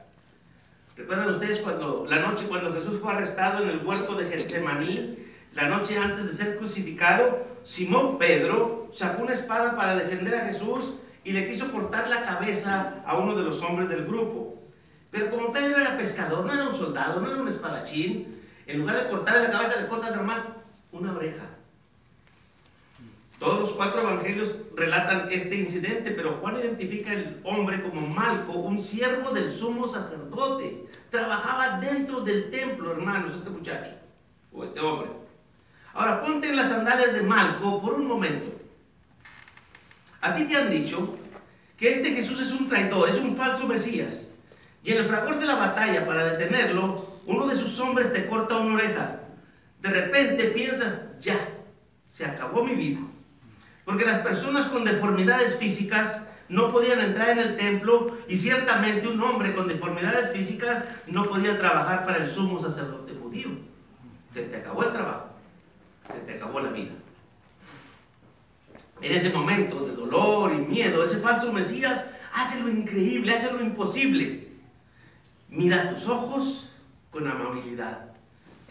¿Recuerdan 0.99 1.31
ustedes 1.31 1.59
cuando 1.59 2.07
la 2.11 2.19
noche 2.19 2.47
cuando 2.49 2.75
Jesús 2.75 2.99
fue 3.01 3.13
arrestado 3.13 3.63
en 3.63 3.71
el 3.71 3.87
huerto 3.87 4.17
de 4.17 4.25
Getsemaní, 4.25 5.17
la 5.55 5.69
noche 5.69 5.97
antes 5.97 6.27
de 6.27 6.33
ser 6.33 6.57
crucificado, 6.57 7.47
Simón 7.63 8.19
Pedro 8.19 8.89
sacó 8.93 9.23
una 9.23 9.33
espada 9.33 9.77
para 9.77 9.95
defender 9.95 10.35
a 10.35 10.47
Jesús 10.47 10.95
y 11.23 11.31
le 11.31 11.47
quiso 11.47 11.71
cortar 11.71 12.09
la 12.09 12.25
cabeza 12.25 12.97
a 13.07 13.17
uno 13.17 13.37
de 13.37 13.45
los 13.45 13.63
hombres 13.63 13.89
del 13.89 14.07
grupo. 14.07 14.61
Pero 15.13 15.31
como 15.31 15.53
Pedro 15.53 15.81
era 15.81 15.97
pescador, 15.97 16.45
no 16.45 16.53
era 16.53 16.69
un 16.69 16.75
soldado, 16.75 17.21
no 17.21 17.31
era 17.31 17.41
un 17.41 17.47
espadachín, 17.47 18.43
en 18.67 18.79
lugar 18.81 19.01
de 19.01 19.09
cortarle 19.09 19.45
la 19.45 19.53
cabeza 19.53 19.81
le 19.81 19.87
cortan 19.87 20.11
nada 20.11 20.25
más 20.25 20.57
una 20.91 21.13
oreja. 21.13 21.45
Todos 23.39 23.61
los 23.61 23.73
cuatro 23.75 24.01
evangelios 24.01 24.59
relatan 24.75 25.29
este 25.31 25.55
incidente, 25.55 26.11
pero 26.11 26.37
Juan 26.39 26.57
identifica 26.57 27.13
al 27.13 27.41
hombre 27.45 27.81
como 27.83 28.01
Malco, 28.09 28.55
un 28.55 28.83
siervo 28.83 29.31
del 29.31 29.53
sumo 29.53 29.87
sacerdote. 29.87 30.87
Trabajaba 31.11 31.79
dentro 31.79 32.21
del 32.21 32.51
templo, 32.51 32.93
hermanos, 32.93 33.35
este 33.37 33.51
muchacho, 33.51 33.93
o 34.53 34.65
este 34.65 34.81
hombre. 34.81 35.11
Ahora, 35.95 36.21
ponte 36.21 36.49
en 36.49 36.57
las 36.57 36.69
sandalias 36.69 37.15
de 37.15 37.23
Malco 37.23 37.81
por 37.81 37.95
un 37.95 38.09
momento. 38.09 38.57
A 40.21 40.35
ti 40.35 40.45
te 40.45 40.57
han 40.57 40.71
dicho 40.71 41.17
que 41.77 41.91
este 41.93 42.11
Jesús 42.11 42.41
es 42.41 42.51
un 42.51 42.69
traidor, 42.69 43.09
es 43.09 43.19
un 43.19 43.37
falso 43.37 43.69
Mesías. 43.69 44.29
Y 44.83 44.91
en 44.91 44.99
el 44.99 45.05
fragor 45.05 45.39
de 45.39 45.47
la 45.47 45.55
batalla, 45.55 46.05
para 46.05 46.33
detenerlo, 46.33 47.21
uno 47.27 47.47
de 47.47 47.55
sus 47.55 47.79
hombres 47.79 48.13
te 48.13 48.27
corta 48.27 48.57
una 48.57 48.75
oreja. 48.75 49.21
De 49.81 49.91
repente 49.91 50.45
piensas, 50.49 51.03
ya, 51.21 51.39
se 52.09 52.25
acabó 52.25 52.65
mi 52.65 52.75
vida. 52.75 52.99
Porque 53.89 54.05
las 54.05 54.19
personas 54.19 54.67
con 54.67 54.85
deformidades 54.85 55.57
físicas 55.57 56.21
no 56.51 56.71
podían 56.71 57.01
entrar 57.01 57.31
en 57.31 57.39
el 57.39 57.57
templo 57.57 58.19
y 58.29 58.37
ciertamente 58.37 59.09
un 59.09 59.19
hombre 59.23 59.55
con 59.55 59.67
deformidades 59.67 60.31
físicas 60.31 60.85
no 61.07 61.23
podía 61.23 61.59
trabajar 61.59 62.05
para 62.05 62.19
el 62.19 62.29
sumo 62.29 62.59
sacerdote 62.59 63.15
judío. 63.15 63.49
Se 64.31 64.43
te 64.43 64.57
acabó 64.57 64.83
el 64.83 64.93
trabajo, 64.93 65.29
se 66.13 66.19
te 66.19 66.35
acabó 66.35 66.61
la 66.61 66.71
vida. 66.71 66.93
En 69.01 69.11
ese 69.11 69.31
momento 69.31 69.87
de 69.87 69.95
dolor 69.95 70.53
y 70.53 70.71
miedo, 70.71 71.03
ese 71.03 71.21
falso 71.21 71.51
Mesías 71.51 72.11
hace 72.35 72.61
lo 72.61 72.69
increíble, 72.69 73.33
hace 73.33 73.51
lo 73.51 73.63
imposible. 73.63 74.49
Mira 75.49 75.89
tus 75.89 76.07
ojos 76.07 76.75
con 77.11 77.27
amabilidad 77.27 78.09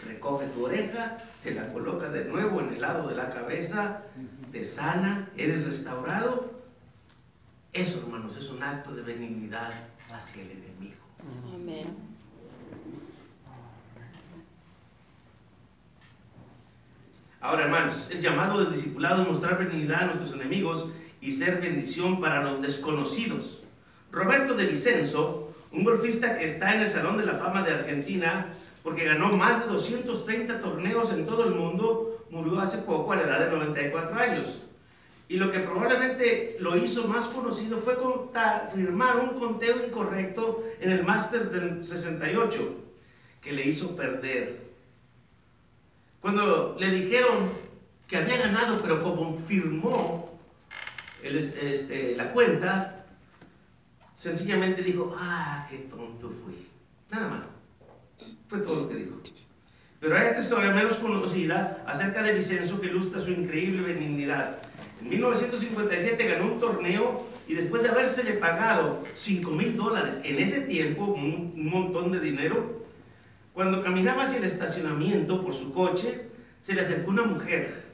recoge 0.05 0.45
tu 0.47 0.65
oreja, 0.65 1.17
te 1.43 1.53
la 1.53 1.71
coloca 1.71 2.09
de 2.09 2.25
nuevo 2.25 2.61
en 2.61 2.73
el 2.73 2.81
lado 2.81 3.07
de 3.07 3.15
la 3.15 3.29
cabeza, 3.29 4.01
te 4.51 4.63
sana, 4.63 5.29
eres 5.37 5.65
restaurado. 5.65 6.51
Eso, 7.73 7.99
hermanos, 7.99 8.35
es 8.37 8.49
un 8.49 8.63
acto 8.63 8.93
de 8.93 9.01
benignidad 9.01 9.71
hacia 10.11 10.43
el 10.43 10.51
enemigo. 10.51 11.01
Amén. 11.53 11.85
Ahora, 17.39 17.65
hermanos, 17.65 18.07
el 18.09 18.19
llamado 18.19 18.59
del 18.59 18.73
discipulado 18.73 19.21
es 19.21 19.27
mostrar 19.27 19.59
benignidad 19.59 20.03
a 20.03 20.05
nuestros 20.07 20.33
enemigos 20.33 20.89
y 21.21 21.31
ser 21.31 21.61
bendición 21.61 22.19
para 22.19 22.41
los 22.43 22.61
desconocidos. 22.61 23.61
Roberto 24.11 24.55
de 24.55 24.65
Vicenzo, 24.65 25.53
un 25.71 25.83
golfista 25.83 26.37
que 26.37 26.45
está 26.45 26.75
en 26.75 26.81
el 26.81 26.89
Salón 26.89 27.17
de 27.17 27.25
la 27.25 27.35
Fama 27.35 27.61
de 27.61 27.73
Argentina, 27.73 28.47
porque 28.83 29.05
ganó 29.05 29.29
más 29.29 29.61
de 29.61 29.67
230 29.67 30.61
torneos 30.61 31.11
en 31.11 31.25
todo 31.25 31.43
el 31.45 31.55
mundo, 31.55 32.06
murió 32.29 32.59
hace 32.59 32.79
poco 32.79 33.11
a 33.11 33.15
la 33.17 33.23
edad 33.23 33.39
de 33.45 33.51
94 33.51 34.19
años. 34.19 34.61
Y 35.29 35.37
lo 35.37 35.51
que 35.51 35.59
probablemente 35.59 36.55
lo 36.59 36.77
hizo 36.77 37.07
más 37.07 37.25
conocido 37.25 37.79
fue 37.79 37.97
firmar 38.73 39.19
un 39.19 39.39
conteo 39.39 39.85
incorrecto 39.85 40.63
en 40.79 40.91
el 40.91 41.03
Masters 41.03 41.51
del 41.51 41.83
68, 41.83 42.75
que 43.41 43.51
le 43.51 43.65
hizo 43.65 43.95
perder. 43.95 44.67
Cuando 46.21 46.77
le 46.79 46.91
dijeron 46.91 47.49
que 48.07 48.17
había 48.17 48.37
ganado, 48.37 48.79
pero 48.81 49.03
como 49.03 49.37
firmó 49.39 50.39
este, 51.21 52.15
la 52.15 52.31
cuenta, 52.31 53.05
sencillamente 54.15 54.81
dijo, 54.81 55.13
ah, 55.17 55.67
qué 55.69 55.77
tonto 55.79 56.31
fui. 56.43 56.67
Nada 57.11 57.27
más. 57.27 57.47
Fue 58.47 58.59
todo 58.59 58.81
lo 58.81 58.89
que 58.89 58.95
dijo. 58.95 59.17
Pero 59.99 60.15
hay 60.15 60.27
otra 60.27 60.41
historia 60.41 60.71
menos 60.71 60.97
conocida 60.97 61.83
acerca 61.87 62.21
de 62.21 62.33
Vicenzo 62.33 62.79
que 62.79 62.87
ilustra 62.87 63.19
su 63.19 63.31
increíble 63.31 63.81
benignidad. 63.81 64.57
En 65.01 65.09
1957 65.09 66.27
ganó 66.27 66.45
un 66.45 66.59
torneo 66.59 67.25
y 67.47 67.55
después 67.55 67.81
de 67.81 67.89
habérsele 67.89 68.33
pagado 68.33 69.03
5 69.15 69.51
mil 69.51 69.75
dólares 69.75 70.19
en 70.23 70.37
ese 70.37 70.61
tiempo, 70.61 71.05
un, 71.05 71.53
un 71.55 71.69
montón 71.69 72.11
de 72.11 72.19
dinero, 72.19 72.85
cuando 73.53 73.83
caminaba 73.83 74.23
hacia 74.23 74.37
el 74.37 74.43
estacionamiento 74.43 75.43
por 75.43 75.55
su 75.55 75.73
coche, 75.73 76.27
se 76.61 76.73
le 76.73 76.81
acercó 76.81 77.09
una 77.09 77.23
mujer 77.23 77.85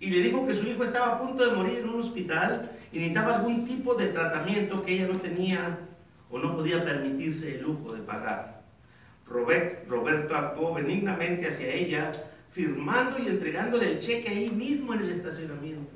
y 0.00 0.10
le 0.10 0.22
dijo 0.22 0.46
que 0.46 0.54
su 0.54 0.66
hijo 0.66 0.82
estaba 0.82 1.14
a 1.14 1.20
punto 1.20 1.48
de 1.48 1.56
morir 1.56 1.78
en 1.78 1.88
un 1.88 2.00
hospital 2.00 2.72
y 2.92 2.98
necesitaba 2.98 3.36
algún 3.36 3.64
tipo 3.64 3.94
de 3.94 4.08
tratamiento 4.08 4.82
que 4.82 4.94
ella 4.94 5.06
no 5.06 5.18
tenía 5.20 5.78
o 6.30 6.38
no 6.38 6.56
podía 6.56 6.84
permitirse 6.84 7.56
el 7.56 7.62
lujo 7.62 7.94
de 7.94 8.00
pagar. 8.00 8.63
Roberto 9.26 10.36
actuó 10.36 10.74
benignamente 10.74 11.48
hacia 11.48 11.72
ella, 11.72 12.12
firmando 12.52 13.18
y 13.18 13.28
entregándole 13.28 13.92
el 13.92 14.00
cheque 14.00 14.28
ahí 14.28 14.50
mismo 14.50 14.94
en 14.94 15.00
el 15.00 15.10
estacionamiento. 15.10 15.94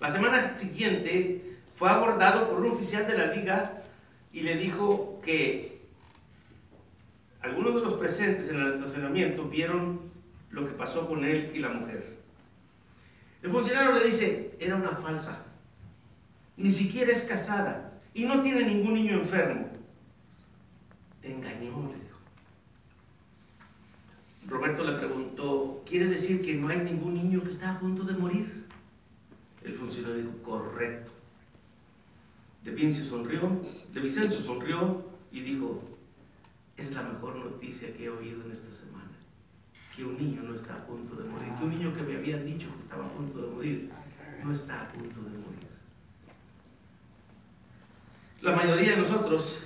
La 0.00 0.10
semana 0.10 0.54
siguiente 0.54 1.56
fue 1.74 1.88
abordado 1.88 2.48
por 2.48 2.60
un 2.60 2.72
oficial 2.72 3.06
de 3.06 3.18
la 3.18 3.32
liga 3.32 3.82
y 4.32 4.40
le 4.42 4.56
dijo 4.56 5.18
que 5.24 5.78
algunos 7.40 7.74
de 7.74 7.80
los 7.80 7.94
presentes 7.94 8.50
en 8.50 8.60
el 8.60 8.68
estacionamiento 8.68 9.44
vieron 9.44 10.00
lo 10.50 10.66
que 10.66 10.72
pasó 10.72 11.08
con 11.08 11.24
él 11.24 11.52
y 11.54 11.58
la 11.58 11.70
mujer. 11.70 12.16
El 13.42 13.50
funcionario 13.50 13.92
le 13.92 14.04
dice, 14.04 14.56
era 14.58 14.76
una 14.76 14.96
falsa, 14.96 15.44
ni 16.56 16.70
siquiera 16.70 17.12
es 17.12 17.22
casada 17.22 17.92
y 18.12 18.24
no 18.24 18.42
tiene 18.42 18.64
ningún 18.64 18.94
niño 18.94 19.14
enfermo. 19.14 19.67
Te 21.20 21.32
engañó, 21.32 21.88
le 21.88 21.94
dijo. 22.02 22.18
Roberto 24.46 24.84
le 24.84 24.98
preguntó, 24.98 25.82
¿quiere 25.86 26.06
decir 26.06 26.42
que 26.42 26.54
no 26.54 26.68
hay 26.68 26.78
ningún 26.78 27.14
niño 27.14 27.42
que 27.42 27.50
está 27.50 27.72
a 27.72 27.80
punto 27.80 28.04
de 28.04 28.14
morir? 28.14 28.66
El 29.62 29.74
funcionario 29.74 30.16
dijo, 30.16 30.42
correcto. 30.42 31.12
De 32.64 32.70
Vincio 32.70 33.04
sonrió, 33.04 33.60
de 33.92 34.00
Vicencio 34.00 34.40
sonrió 34.40 35.04
y 35.30 35.40
dijo, 35.40 35.82
es 36.76 36.92
la 36.92 37.02
mejor 37.02 37.36
noticia 37.36 37.92
que 37.94 38.04
he 38.04 38.08
oído 38.08 38.44
en 38.44 38.52
esta 38.52 38.72
semana. 38.72 39.10
Que 39.94 40.04
un 40.04 40.16
niño 40.16 40.42
no 40.42 40.54
está 40.54 40.74
a 40.74 40.86
punto 40.86 41.14
de 41.16 41.28
morir, 41.28 41.48
que 41.58 41.64
un 41.64 41.70
niño 41.70 41.94
que 41.94 42.02
me 42.02 42.16
habían 42.16 42.46
dicho 42.46 42.68
que 42.72 42.82
estaba 42.82 43.04
a 43.04 43.08
punto 43.08 43.42
de 43.42 43.48
morir, 43.48 43.90
no 44.44 44.52
está 44.52 44.82
a 44.82 44.88
punto 44.88 45.20
de 45.20 45.30
morir. 45.30 45.68
La 48.40 48.54
mayoría 48.54 48.92
de 48.92 48.98
nosotros 48.98 49.64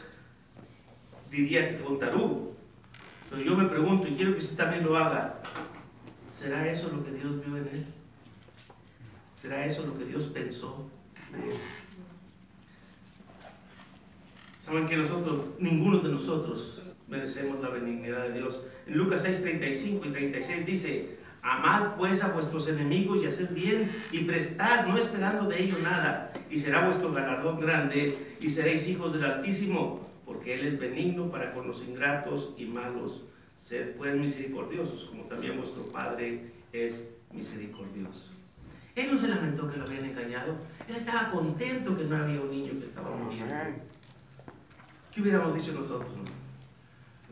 diría 1.32 1.70
que 1.70 1.78
fue 1.78 1.92
un. 1.92 2.52
Pero 3.30 3.42
yo 3.42 3.56
me 3.56 3.64
pregunto, 3.64 4.06
y 4.06 4.14
quiero 4.14 4.32
que 4.32 4.40
usted 4.40 4.56
también 4.56 4.84
lo 4.84 4.96
haga, 4.96 5.40
¿será 6.30 6.70
eso 6.70 6.90
lo 6.94 7.02
que 7.02 7.12
Dios 7.12 7.44
vio 7.44 7.56
en 7.56 7.68
él? 7.68 7.86
¿Será 9.36 9.64
eso 9.64 9.84
lo 9.86 9.98
que 9.98 10.04
Dios 10.04 10.26
pensó 10.26 10.88
de 11.32 11.48
él? 11.48 11.56
Saben 14.60 14.86
que 14.86 14.96
nosotros, 14.96 15.40
ninguno 15.58 15.98
de 15.98 16.10
nosotros 16.10 16.82
merecemos 17.08 17.60
la 17.60 17.70
benignidad 17.70 18.28
de 18.28 18.34
Dios. 18.34 18.62
En 18.86 18.98
Lucas 18.98 19.22
6, 19.22 19.42
35 19.42 20.06
y 20.06 20.10
36 20.10 20.66
dice, 20.66 21.18
amad 21.40 21.96
pues 21.96 22.22
a 22.22 22.28
vuestros 22.28 22.68
enemigos 22.68 23.18
y 23.22 23.26
haced 23.26 23.52
bien 23.52 23.90
y 24.12 24.20
prestad, 24.20 24.86
no 24.86 24.98
esperando 24.98 25.48
de 25.48 25.64
ello 25.64 25.76
nada, 25.82 26.32
y 26.50 26.60
será 26.60 26.84
vuestro 26.84 27.12
galardón 27.12 27.58
grande 27.58 28.36
y 28.40 28.50
seréis 28.50 28.86
hijos 28.86 29.12
del 29.12 29.24
Altísimo, 29.24 30.12
porque 30.25 30.55
Él 30.55 30.67
es 30.67 30.79
benigno 30.79 31.31
para 31.31 31.52
con 31.52 31.67
los 31.67 31.83
ingratos 31.83 32.55
y 32.57 32.67
malos. 32.67 33.23
Sed 33.62 33.97
pues 33.97 34.17
misericordiosos, 34.17 35.05
como 35.05 35.25
también 35.25 35.57
vuestro 35.57 35.85
Padre 35.85 36.52
es 36.73 37.09
misericordioso. 37.33 38.26
Él 38.95 39.11
no 39.11 39.17
se 39.17 39.29
lamentó 39.29 39.71
que 39.71 39.79
lo 39.79 39.85
habían 39.85 40.05
engañado, 40.05 40.55
él 40.87 40.97
estaba 40.97 41.31
contento 41.31 41.97
que 41.97 42.05
no 42.05 42.17
había 42.17 42.41
un 42.41 42.50
niño 42.50 42.73
que 42.73 42.85
estaba 42.85 43.11
muriendo. 43.17 43.55
¿Qué 45.11 45.23
hubiéramos 45.23 45.55
dicho 45.55 45.73
nosotros? 45.73 46.11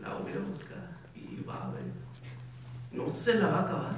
La 0.01 0.17
hubiéramos 0.17 0.51
buscado 0.51 0.89
y 1.15 1.43
va 1.43 1.67
a 1.67 1.71
ver. 1.73 1.83
No 2.93 3.09
se 3.11 3.35
la 3.35 3.49
va 3.49 3.59
a 3.59 3.63
acabar. 3.63 3.95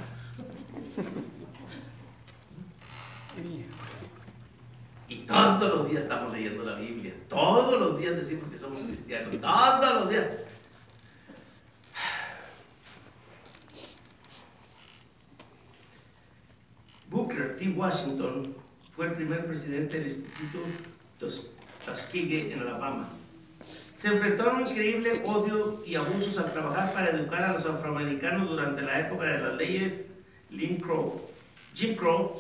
Y 5.13 5.27
todos 5.27 5.69
los 5.69 5.91
días 5.91 6.05
estamos 6.05 6.33
leyendo 6.33 6.65
la 6.65 6.77
Biblia. 6.77 7.13
Todos 7.29 7.79
los 7.79 8.01
días 8.01 8.17
decimos 8.17 8.49
que 8.49 8.57
somos 8.57 8.81
cristianos. 8.81 9.39
Todos 9.39 9.95
los 9.95 10.09
días. 10.09 10.27
Booker 17.11 17.59
T. 17.59 17.69
Washington 17.69 18.57
fue 18.97 19.09
el 19.09 19.13
primer 19.13 19.45
presidente 19.45 19.99
del 19.99 20.07
Instituto 20.07 20.61
Tuskegee 21.85 22.55
en 22.55 22.61
Alabama. 22.61 23.07
Se 23.97 24.09
enfrentó 24.09 24.49
a 24.49 24.55
un 24.55 24.67
increíble 24.67 25.23
odio 25.27 25.83
y 25.85 25.95
abusos 25.95 26.39
al 26.39 26.51
trabajar 26.55 26.95
para 26.95 27.11
educar 27.11 27.43
a 27.43 27.53
los 27.53 27.67
afroamericanos 27.67 28.49
durante 28.49 28.81
la 28.81 29.01
época 29.01 29.25
de 29.27 29.39
las 29.43 29.57
leyes 29.57 29.93
Jim 30.49 30.81
Crow, 30.81 31.21
Jim 31.75 31.97
Crow 31.97 32.35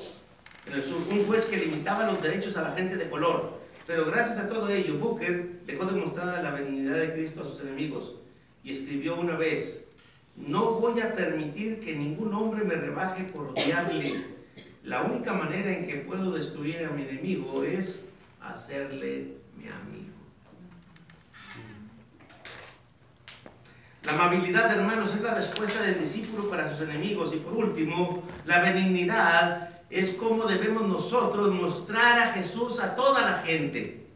en 0.66 0.72
el 0.74 0.82
sur, 0.82 1.02
un 1.10 1.24
juez 1.26 1.46
que 1.46 1.56
limitaba 1.56 2.06
los 2.06 2.22
derechos 2.22 2.56
a 2.56 2.62
la 2.62 2.72
gente 2.72 2.96
de 2.96 3.08
color. 3.10 3.60
Pero 3.86 4.06
gracias 4.06 4.38
a 4.38 4.48
todo 4.48 4.68
ello, 4.68 4.98
Booker 4.98 5.60
dejó 5.66 5.86
demostrada 5.86 6.42
la 6.42 6.52
benignidad 6.52 6.98
de 6.98 7.12
Cristo 7.12 7.42
a 7.42 7.44
sus 7.44 7.60
enemigos 7.60 8.14
y 8.62 8.70
escribió 8.70 9.18
una 9.18 9.36
vez, 9.36 9.84
no 10.36 10.74
voy 10.74 11.00
a 11.00 11.14
permitir 11.14 11.80
que 11.80 11.96
ningún 11.96 12.32
hombre 12.32 12.64
me 12.64 12.74
rebaje 12.74 13.24
por 13.24 13.48
odiarle. 13.48 14.24
La 14.84 15.02
única 15.02 15.32
manera 15.32 15.70
en 15.70 15.86
que 15.86 15.96
puedo 15.96 16.32
destruir 16.32 16.84
a 16.84 16.90
mi 16.90 17.02
enemigo 17.02 17.64
es 17.64 18.08
hacerle 18.40 19.34
mi 19.56 19.68
amigo. 19.68 20.12
La 24.04 24.14
amabilidad, 24.14 24.76
hermanos, 24.76 25.14
es 25.14 25.20
la 25.20 25.34
respuesta 25.34 25.82
del 25.82 26.00
discípulo 26.00 26.50
para 26.50 26.70
sus 26.70 26.88
enemigos. 26.88 27.32
Y 27.32 27.36
por 27.36 27.52
último, 27.52 28.24
la 28.46 28.60
benignidad 28.60 29.71
es 29.92 30.12
cómo 30.12 30.46
debemos 30.46 30.86
nosotros 30.88 31.54
mostrar 31.54 32.18
a 32.18 32.32
Jesús 32.32 32.80
a 32.80 32.94
toda 32.94 33.20
la 33.20 33.38
gente. 33.42 34.06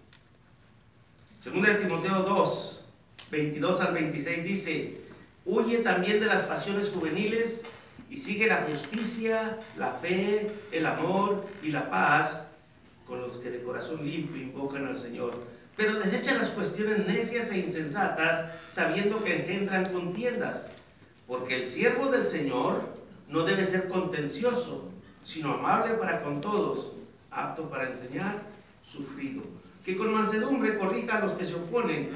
Segunda 1.38 1.70
de 1.70 1.84
Timoteo 1.84 2.22
2, 2.22 2.84
22 3.30 3.80
al 3.80 3.94
26 3.94 4.44
dice, 4.44 5.00
huye 5.44 5.78
también 5.78 6.18
de 6.18 6.26
las 6.26 6.42
pasiones 6.42 6.90
juveniles 6.90 7.62
y 8.10 8.16
sigue 8.16 8.46
la 8.46 8.62
justicia, 8.68 9.58
la 9.76 9.90
fe, 9.90 10.50
el 10.72 10.86
amor 10.86 11.46
y 11.62 11.68
la 11.68 11.88
paz 11.90 12.46
con 13.06 13.20
los 13.20 13.36
que 13.36 13.50
de 13.50 13.62
corazón 13.62 14.04
limpio 14.04 14.42
invocan 14.42 14.86
al 14.86 14.98
Señor 14.98 15.56
pero 15.76 16.00
desecha 16.00 16.34
las 16.34 16.48
cuestiones 16.50 17.06
necias 17.06 17.50
e 17.50 17.58
insensatas, 17.58 18.50
sabiendo 18.72 19.22
que 19.22 19.36
engendran 19.36 19.92
contiendas. 19.92 20.68
Porque 21.26 21.56
el 21.56 21.68
siervo 21.68 22.08
del 22.08 22.24
Señor 22.24 22.94
no 23.28 23.44
debe 23.44 23.66
ser 23.66 23.88
contencioso, 23.88 24.88
sino 25.26 25.54
amable 25.54 25.94
para 25.94 26.22
con 26.22 26.40
todos, 26.40 26.92
apto 27.30 27.68
para 27.68 27.88
enseñar, 27.88 28.42
sufrido. 28.84 29.42
Que 29.84 29.96
con 29.96 30.14
mansedumbre 30.14 30.78
corrija 30.78 31.18
a 31.18 31.20
los 31.20 31.32
que 31.32 31.44
se 31.44 31.56
oponen, 31.56 32.08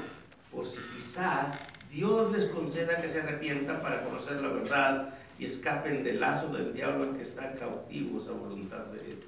por 0.49 0.65
si 0.65 0.79
quizá 0.79 1.51
Dios 1.91 2.31
les 2.31 2.45
conceda 2.45 3.01
que 3.01 3.09
se 3.09 3.19
arrepientan 3.19 3.81
para 3.81 4.03
conocer 4.03 4.41
la 4.41 4.47
verdad 4.47 5.13
y 5.37 5.45
escapen 5.45 6.03
del 6.03 6.21
lazo 6.21 6.47
del 6.47 6.73
diablo 6.73 7.03
en 7.03 7.15
que 7.15 7.23
están 7.23 7.57
cautivos 7.57 8.29
a 8.29 8.31
voluntad 8.31 8.85
de 8.85 9.03
Dios 9.03 9.19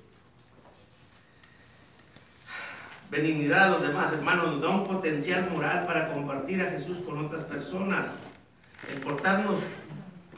benignidad 3.14 3.66
a 3.66 3.70
los 3.70 3.82
demás, 3.84 4.12
hermanos, 4.12 4.54
nos 4.54 4.62
da 4.62 4.70
un 4.70 4.88
potencial 4.88 5.48
moral 5.52 5.86
para 5.86 6.12
compartir 6.12 6.62
a 6.64 6.72
Jesús 6.72 6.98
con 7.06 7.24
otras 7.24 7.44
personas. 7.44 8.16
El 8.92 9.00
portarnos 9.02 9.60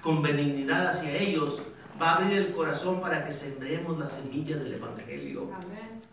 con 0.02 0.22
benignidad 0.22 0.88
hacia 0.88 1.16
ellos 1.16 1.62
va 2.02 2.12
a 2.12 2.16
abrir 2.18 2.38
el 2.38 2.52
corazón 2.52 3.02
para 3.02 3.26
que 3.26 3.32
sembremos 3.32 3.98
la 3.98 4.08
semilla 4.08 4.58
del 4.58 4.74
Evangelio. 4.74 5.50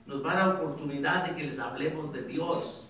Nos 0.07 0.25
va 0.25 0.33
a 0.33 0.37
dar 0.37 0.49
oportunidad 0.57 1.27
de 1.27 1.37
que 1.37 1.45
les 1.45 1.59
hablemos 1.59 2.13
de 2.13 2.23
Dios. 2.23 2.85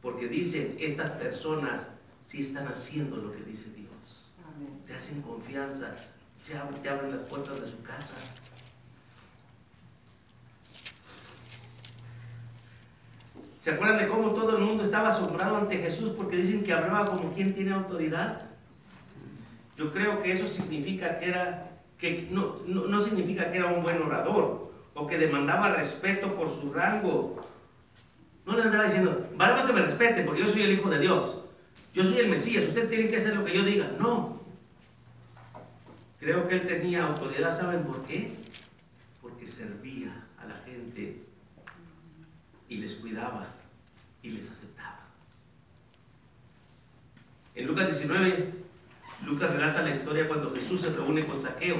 Porque 0.00 0.26
dicen, 0.26 0.76
estas 0.80 1.10
personas 1.10 1.86
sí 2.24 2.40
están 2.40 2.66
haciendo 2.66 3.16
lo 3.16 3.32
que 3.32 3.42
dice 3.44 3.70
Dios. 3.70 3.90
Te 4.86 4.94
hacen 4.94 5.22
confianza, 5.22 5.94
te 6.82 6.88
abren 6.88 7.12
las 7.12 7.22
puertas 7.22 7.60
de 7.60 7.70
su 7.70 7.80
casa. 7.82 8.14
¿Se 13.60 13.70
acuerdan 13.70 13.98
de 13.98 14.08
cómo 14.08 14.32
todo 14.32 14.56
el 14.56 14.64
mundo 14.64 14.82
estaba 14.82 15.10
asombrado 15.10 15.56
ante 15.56 15.78
Jesús 15.78 16.10
porque 16.16 16.34
dicen 16.34 16.64
que 16.64 16.72
hablaba 16.72 17.04
como 17.04 17.32
quien 17.32 17.54
tiene 17.54 17.72
autoridad? 17.72 18.51
Yo 19.76 19.92
creo 19.92 20.22
que 20.22 20.32
eso 20.32 20.46
significa 20.46 21.18
que 21.18 21.28
era, 21.28 21.70
que 21.98 22.28
no, 22.30 22.56
no, 22.66 23.00
significa 23.00 23.50
que 23.50 23.58
era 23.58 23.68
un 23.68 23.82
buen 23.82 24.02
orador 24.02 24.72
o 24.94 25.06
que 25.06 25.18
demandaba 25.18 25.74
respeto 25.74 26.34
por 26.34 26.50
su 26.50 26.72
rango. 26.72 27.40
No 28.44 28.56
le 28.56 28.62
andaba 28.62 28.84
diciendo, 28.84 29.28
vale 29.36 29.66
que 29.66 29.72
me 29.72 29.82
respete 29.82 30.22
porque 30.24 30.40
yo 30.40 30.46
soy 30.46 30.62
el 30.62 30.72
Hijo 30.72 30.90
de 30.90 30.98
Dios. 30.98 31.44
Yo 31.94 32.04
soy 32.04 32.18
el 32.18 32.28
Mesías, 32.28 32.68
ustedes 32.68 32.90
tienen 32.90 33.08
que 33.08 33.16
hacer 33.16 33.36
lo 33.36 33.44
que 33.44 33.54
yo 33.54 33.64
diga. 33.64 33.90
No. 33.98 34.40
Creo 36.18 36.46
que 36.48 36.54
él 36.54 36.66
tenía 36.66 37.04
autoridad, 37.04 37.56
¿saben 37.56 37.82
por 37.84 38.04
qué? 38.04 38.32
Porque 39.20 39.46
servía 39.46 40.24
a 40.38 40.46
la 40.46 40.56
gente 40.64 41.22
y 42.68 42.76
les 42.76 42.94
cuidaba 42.94 43.46
y 44.22 44.30
les 44.30 44.50
aceptaba. 44.50 45.00
En 47.54 47.66
Lucas 47.66 47.86
19, 47.86 48.61
Lucas 49.26 49.50
relata 49.52 49.82
la 49.82 49.90
historia 49.90 50.26
cuando 50.28 50.54
Jesús 50.54 50.80
se 50.80 50.90
reúne 50.90 51.24
con 51.24 51.40
Saqueo. 51.40 51.76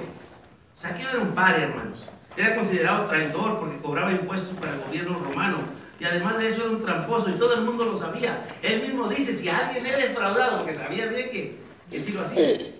Saqueo 0.74 1.08
era 1.08 1.20
un 1.20 1.34
padre, 1.34 1.64
hermanos. 1.64 1.98
Era 2.36 2.56
considerado 2.56 3.06
traidor 3.06 3.58
porque 3.58 3.76
cobraba 3.78 4.12
impuestos 4.12 4.56
para 4.58 4.74
el 4.74 4.80
gobierno 4.80 5.18
romano. 5.18 5.58
Y 6.00 6.04
además 6.04 6.38
de 6.38 6.48
eso 6.48 6.62
era 6.62 6.70
un 6.70 6.80
tramposo 6.80 7.30
y 7.30 7.34
todo 7.34 7.54
el 7.54 7.62
mundo 7.62 7.84
lo 7.84 7.98
sabía. 7.98 8.44
Él 8.62 8.82
mismo 8.82 9.08
dice, 9.08 9.36
si 9.36 9.48
alguien 9.48 9.86
era 9.86 9.98
defraudado, 9.98 10.58
porque 10.58 10.72
sabía 10.72 11.06
bien 11.06 11.30
que, 11.30 11.58
que 11.90 12.00
sí 12.00 12.12
lo 12.12 12.22
hacía. 12.22 12.72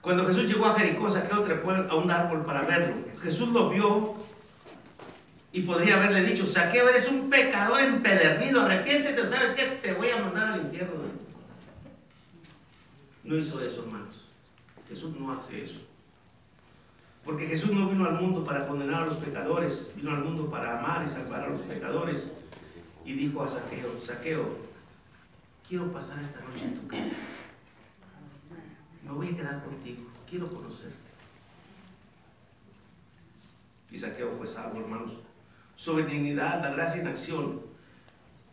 Cuando 0.00 0.26
Jesús 0.26 0.44
llegó 0.44 0.66
a 0.66 0.78
Jericó, 0.78 1.08
Saqueo 1.08 1.42
trepó 1.42 1.70
a 1.70 1.94
un 1.96 2.10
árbol 2.10 2.44
para 2.44 2.62
verlo. 2.62 2.94
Jesús 3.22 3.48
lo 3.48 3.70
vio 3.70 4.14
y 5.54 5.62
podría 5.62 5.94
haberle 5.94 6.24
dicho, 6.24 6.48
Saqueo, 6.48 6.88
eres 6.88 7.08
un 7.08 7.30
pecador 7.30 7.80
empedernido, 7.80 8.62
arrepiéntete, 8.62 9.24
¿sabes 9.24 9.52
qué? 9.52 9.66
Te 9.80 9.92
voy 9.92 10.08
a 10.08 10.20
mandar 10.20 10.48
al 10.48 10.62
infierno. 10.62 10.94
No 13.22 13.38
hizo 13.38 13.60
eso, 13.60 13.84
hermanos. 13.84 14.26
Jesús 14.88 15.14
no 15.16 15.32
hace 15.32 15.62
eso. 15.62 15.80
Porque 17.24 17.46
Jesús 17.46 17.70
no 17.70 17.88
vino 17.88 18.04
al 18.04 18.20
mundo 18.20 18.42
para 18.42 18.66
condenar 18.66 19.04
a 19.04 19.06
los 19.06 19.18
pecadores, 19.18 19.92
vino 19.94 20.10
al 20.10 20.24
mundo 20.24 20.50
para 20.50 20.80
amar 20.80 21.06
y 21.06 21.08
salvar 21.08 21.44
a 21.44 21.50
los 21.50 21.68
pecadores. 21.68 22.36
Y 23.04 23.12
dijo 23.12 23.44
a 23.44 23.46
Saqueo, 23.46 24.00
Saqueo, 24.00 24.58
quiero 25.68 25.92
pasar 25.92 26.18
esta 26.18 26.40
noche 26.40 26.64
en 26.64 26.80
tu 26.80 26.88
casa. 26.88 27.14
Me 29.04 29.12
voy 29.12 29.28
a 29.28 29.36
quedar 29.36 29.62
contigo, 29.62 30.02
quiero 30.28 30.52
conocerte. 30.52 30.96
Y 33.92 33.98
Saqueo 33.98 34.36
fue 34.36 34.48
salvo, 34.48 34.80
hermanos. 34.80 35.12
Su 35.76 35.96
benignidad, 35.96 36.62
la 36.62 36.70
gracia 36.70 37.00
en 37.00 37.08
acción, 37.08 37.60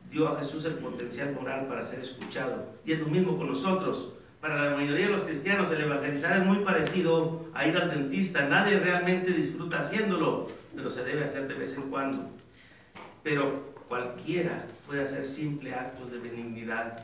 dio 0.10 0.28
a 0.28 0.38
Jesús 0.40 0.66
el 0.66 0.74
potencial 0.76 1.34
moral 1.34 1.68
para 1.68 1.82
ser 1.82 2.00
escuchado. 2.00 2.66
Y 2.86 2.92
es 2.94 3.00
lo 3.00 3.08
mismo 3.08 3.38
con 3.38 3.48
nosotros. 3.48 4.14
Para 4.42 4.70
la 4.70 4.76
mayoría 4.76 5.06
de 5.06 5.12
los 5.12 5.24
cristianos 5.24 5.70
el 5.72 5.82
evangelizar 5.82 6.36
es 6.38 6.46
muy 6.46 6.66
parecido 6.66 7.46
a 7.54 7.68
ir 7.68 7.78
al 7.78 7.92
dentista. 7.92 8.48
Nadie 8.48 8.80
realmente 8.80 9.32
disfruta 9.32 9.80
haciéndolo, 9.80 10.50
pero 10.76 10.90
se 10.90 11.04
debe 11.04 11.24
hacer 11.24 11.48
de 11.48 11.54
vez 11.54 11.76
en 11.76 11.84
cuando. 11.90 12.28
Pero 13.24 13.72
cualquiera 13.88 14.66
puede 14.88 15.04
hacer 15.04 15.26
simple 15.26 15.76
actos 15.76 16.12
de 16.12 16.18
benignidad. 16.18 17.04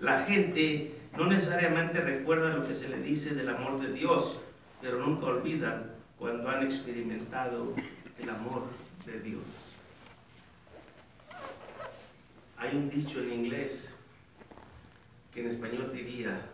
La 0.00 0.24
gente 0.24 0.94
no 1.16 1.26
necesariamente 1.26 2.00
recuerda 2.00 2.54
lo 2.54 2.66
que 2.66 2.74
se 2.74 2.88
le 2.88 3.00
dice 3.02 3.34
del 3.34 3.50
amor 3.50 3.80
de 3.80 3.92
Dios, 3.92 4.40
pero 4.80 4.98
nunca 4.98 5.26
olvidan 5.26 5.92
cuando 6.18 6.48
han 6.48 6.62
experimentado 6.62 7.74
el 8.18 8.30
amor 8.30 8.62
de 9.04 9.20
Dios. 9.20 9.42
Hay 12.56 12.76
un 12.76 12.90
dicho 12.90 13.20
en 13.20 13.32
inglés 13.32 13.90
que 15.32 15.40
en 15.40 15.48
español 15.48 15.92
diría, 15.92 16.50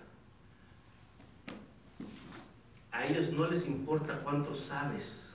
a 2.92 3.06
ellos 3.06 3.32
no 3.32 3.48
les 3.48 3.66
importa 3.66 4.20
cuánto 4.22 4.54
sabes 4.54 5.32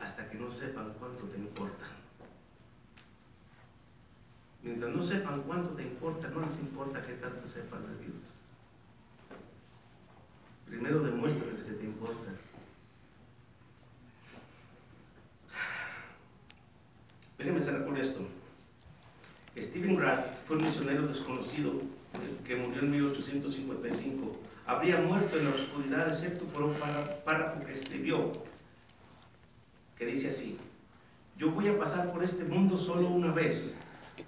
hasta 0.00 0.28
que 0.28 0.38
no 0.38 0.50
sepan 0.50 0.94
cuánto 0.98 1.24
te 1.24 1.36
importa. 1.36 1.86
Mientras 4.62 4.90
no 4.90 5.02
sepan 5.02 5.42
cuánto 5.42 5.70
te 5.70 5.82
importa, 5.82 6.28
no 6.28 6.40
les 6.40 6.58
importa 6.58 7.02
qué 7.02 7.12
tanto 7.14 7.46
sepas 7.46 7.80
de 7.82 7.98
Dios. 7.98 8.14
Primero 10.66 11.00
demuéstrales 11.00 11.62
que 11.62 11.72
te 11.72 11.84
importa. 11.84 12.30
Déjenme 17.38 17.60
cerrar 17.60 17.84
con 17.84 17.96
esto. 17.96 18.20
Stephen 19.56 20.00
Rath 20.00 20.44
fue 20.46 20.56
un 20.56 20.64
misionero 20.64 21.06
desconocido 21.06 21.72
que 22.44 22.56
murió 22.56 22.80
en 22.80 22.90
1855 22.90 24.36
habría 24.66 24.98
muerto 24.98 25.36
en 25.38 25.44
la 25.44 25.50
oscuridad, 25.50 26.08
excepto 26.08 26.44
por 26.46 26.64
un 26.64 26.74
párrafo 27.24 27.64
que 27.64 27.72
escribió, 27.72 28.30
que 29.96 30.06
dice 30.06 30.28
así, 30.28 30.58
yo 31.36 31.50
voy 31.50 31.68
a 31.68 31.78
pasar 31.78 32.12
por 32.12 32.22
este 32.22 32.44
mundo 32.44 32.76
solo 32.76 33.08
una 33.08 33.32
vez. 33.32 33.76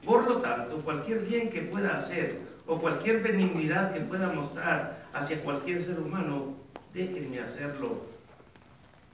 Por 0.05 0.27
lo 0.27 0.39
tanto, 0.39 0.77
cualquier 0.79 1.21
bien 1.21 1.49
que 1.49 1.63
pueda 1.63 1.97
hacer 1.97 2.41
o 2.67 2.79
cualquier 2.79 3.23
benignidad 3.23 3.95
que 3.95 4.01
pueda 4.01 4.33
mostrar 4.33 5.07
hacia 5.13 5.41
cualquier 5.41 5.81
ser 5.81 6.01
humano, 6.01 6.57
déjenme 6.93 7.41
hacerlo. 7.41 8.07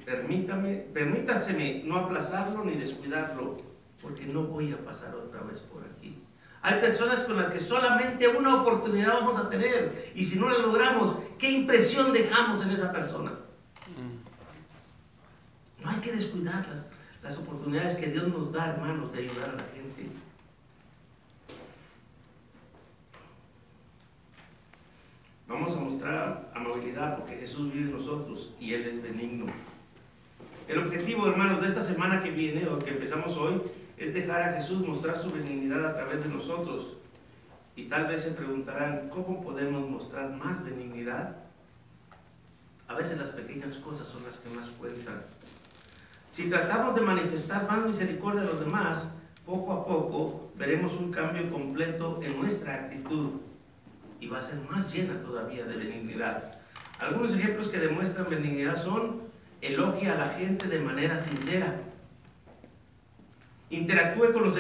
Permítame, 0.05 0.77
permítaseme 0.93 1.83
no 1.85 1.97
aplazarlo 1.97 2.65
ni 2.65 2.77
descuidarlo, 2.77 3.57
porque 4.03 4.27
no 4.27 4.43
voy 4.43 4.73
a 4.73 4.85
pasar 4.85 5.15
otra 5.15 5.41
vez 5.43 5.61
por 5.61 5.85
aquí. 5.85 6.19
Hay 6.61 6.81
personas 6.81 7.25
con 7.25 7.37
las 7.37 7.53
que 7.53 7.59
solamente 7.59 8.29
una 8.29 8.63
oportunidad 8.63 9.15
vamos 9.15 9.37
a 9.37 9.49
tener 9.49 10.13
y 10.15 10.25
si 10.25 10.39
no 10.39 10.49
la 10.49 10.59
logramos, 10.59 11.19
¿qué 11.39 11.51
impresión 11.51 12.13
dejamos 12.13 12.63
en 12.63 12.71
esa 12.71 12.93
persona? 12.93 13.33
No 15.83 15.91
hay 15.91 15.97
que 15.97 16.13
descuidar 16.13 16.67
las, 16.69 16.89
las 17.23 17.39
oportunidades 17.39 17.97
que 17.97 18.07
Dios 18.07 18.29
nos 18.29 18.53
da, 18.53 18.69
hermanos, 18.69 19.13
de 19.13 19.19
ayudar 19.19 19.51
a 19.51 19.55
la 19.55 19.65
gente. 19.75 20.09
Vamos 25.49 25.77
a 25.77 25.81
mostrar 25.81 26.53
amabilidad 26.55 27.19
porque 27.19 27.37
Jesús 27.37 27.73
vive 27.73 27.87
en 27.87 27.93
nosotros 27.93 28.53
y 28.61 28.75
Él 28.75 28.87
es 28.87 29.03
benigno. 29.03 29.47
El 30.69 30.79
objetivo, 30.79 31.27
hermanos, 31.27 31.61
de 31.61 31.67
esta 31.67 31.83
semana 31.83 32.21
que 32.21 32.31
viene 32.31 32.69
o 32.69 32.79
que 32.79 32.91
empezamos 32.91 33.37
hoy 33.37 33.61
es 33.97 34.15
dejar 34.15 34.43
a 34.43 34.53
Jesús 34.55 34.87
mostrar 34.87 35.17
su 35.17 35.31
benignidad 35.31 35.85
a 35.85 35.95
través 35.95 36.23
de 36.25 36.31
nosotros. 36.31 36.97
Y 37.77 37.85
tal 37.85 38.07
vez 38.07 38.23
se 38.23 38.33
preguntarán, 38.33 39.09
¿cómo 39.09 39.43
podemos 39.43 39.89
mostrar 39.89 40.31
más 40.31 40.65
benignidad? 40.65 41.37
A 42.89 42.95
veces 42.95 43.19
las 43.19 43.31
pequeñas 43.31 43.77
cosas 43.77 44.07
son 44.07 44.25
las 44.25 44.37
que 44.37 44.51
más 44.51 44.69
cuentan. 44.69 45.23
Si 46.33 46.49
tratamos 46.49 46.95
de 46.95 47.01
manifestar 47.01 47.67
más 47.69 47.85
misericordia 47.85 48.43
a 48.43 48.47
los 48.47 48.61
demás, 48.61 49.17
poco 49.47 49.73
a 49.73 49.87
poco 49.87 50.51
veremos 50.57 50.95
un 50.95 51.11
cambio 51.11 51.51
completo 51.51 52.21
en 52.23 52.39
nuestra 52.41 52.75
actitud 52.75 53.41
y 54.21 54.29
va 54.29 54.39
a 54.39 54.41
ser 54.41 54.59
más 54.71 54.93
llena 54.93 55.21
todavía 55.23 55.65
de 55.65 55.77
benignidad. 55.77 56.59
Algunos 57.01 57.35
ejemplos 57.35 57.69
que 57.69 57.79
demuestran 57.79 58.31
benignidad 58.31 58.83
son 58.83 59.23
elogia 59.61 60.15
a 60.15 60.27
la 60.27 60.29
gente 60.35 60.69
de 60.69 60.81
manera 60.81 61.19
sincera 61.19 61.82
Interactúe 63.73 64.35
con 64.35 64.43
los 64.43 64.59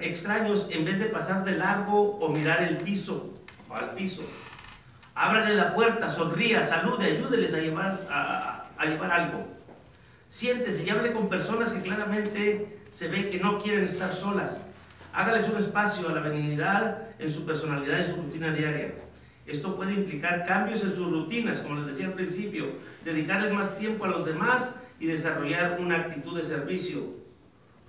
extraños 0.00 0.66
en 0.72 0.84
vez 0.84 0.98
de 0.98 1.06
pasar 1.06 1.44
de 1.44 1.52
largo 1.52 2.18
o 2.18 2.30
mirar 2.30 2.64
el 2.64 2.78
piso 2.78 3.32
o 3.68 3.74
al 3.76 3.94
piso. 3.94 4.22
Ábrale 5.14 5.54
la 5.54 5.72
puerta, 5.72 6.08
sonría, 6.08 6.66
salude, 6.66 7.04
ayúdeles 7.04 7.54
a 7.54 7.58
llevar, 7.58 8.00
a, 8.10 8.86
llevar 8.86 9.12
algo. 9.12 9.46
Siéntese 10.28 10.82
y 10.82 10.90
hable 10.90 11.12
con 11.12 11.28
personas 11.28 11.70
que 11.70 11.80
claramente 11.80 12.80
se 12.90 13.06
ve 13.06 13.30
que 13.30 13.38
no 13.38 13.62
quieren 13.62 13.84
estar 13.84 14.12
solas. 14.12 14.60
Hágales 15.12 15.48
un 15.48 15.58
espacio 15.58 16.08
a 16.08 16.12
la 16.12 16.20
benignidad 16.20 17.06
en 17.20 17.30
su 17.30 17.46
personalidad 17.46 18.00
y 18.00 18.10
su 18.10 18.16
rutina 18.16 18.52
diaria. 18.52 18.94
Esto 19.46 19.76
puede 19.76 19.92
implicar 19.92 20.44
cambios 20.44 20.82
en 20.82 20.92
sus 20.92 21.08
rutinas, 21.08 21.60
como 21.60 21.76
les 21.76 21.86
decía 21.86 22.06
al 22.06 22.14
principio, 22.14 22.66
dedicarles 23.04 23.52
más 23.52 23.78
tiempo 23.78 24.06
a 24.06 24.08
los 24.08 24.26
demás 24.26 24.72
y 24.98 25.06
desarrollar 25.06 25.78
una 25.80 25.98
actitud 25.98 26.36
de 26.36 26.42
servicio. 26.42 27.19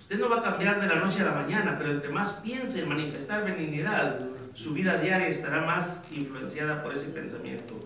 Usted 0.02 0.18
no 0.18 0.28
va 0.28 0.38
a 0.38 0.42
cambiar 0.42 0.80
de 0.80 0.88
la 0.88 0.96
noche 0.96 1.22
a 1.22 1.26
la 1.26 1.30
mañana, 1.30 1.76
pero 1.78 1.92
entre 1.92 2.08
más 2.10 2.32
piense 2.42 2.80
en 2.80 2.88
manifestar 2.88 3.44
benignidad, 3.44 4.18
su 4.52 4.74
vida 4.74 4.98
diaria 4.98 5.28
estará 5.28 5.62
más 5.62 6.00
influenciada 6.10 6.82
por 6.82 6.92
ese 6.92 7.10
pensamiento. 7.10 7.78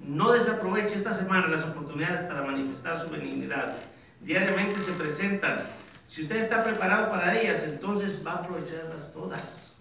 No 0.00 0.32
desaproveche 0.32 0.96
esta 0.96 1.12
semana 1.12 1.46
las 1.46 1.62
oportunidades 1.62 2.22
para 2.22 2.42
manifestar 2.42 3.00
su 3.00 3.08
benignidad. 3.08 3.76
Diariamente 4.20 4.80
se 4.80 4.90
presentan. 4.92 5.60
Si 6.08 6.22
usted 6.22 6.38
está 6.38 6.64
preparado 6.64 7.08
para 7.08 7.40
ellas, 7.40 7.62
entonces 7.62 8.20
va 8.26 8.32
a 8.32 8.36
aprovecharlas 8.38 9.14
todas. 9.14 9.72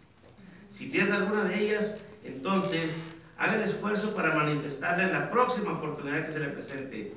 Si 0.69 0.89
pierde 0.89 1.13
alguna 1.13 1.45
de 1.45 1.59
ellas, 1.59 1.97
entonces 2.23 2.97
haga 3.35 3.55
el 3.55 3.63
esfuerzo 3.63 4.13
para 4.13 4.35
manifestarla 4.35 5.05
en 5.05 5.11
la 5.11 5.31
próxima 5.31 5.71
oportunidad 5.71 6.27
que 6.27 6.33
se 6.33 6.39
le 6.39 6.49
presente. 6.49 7.11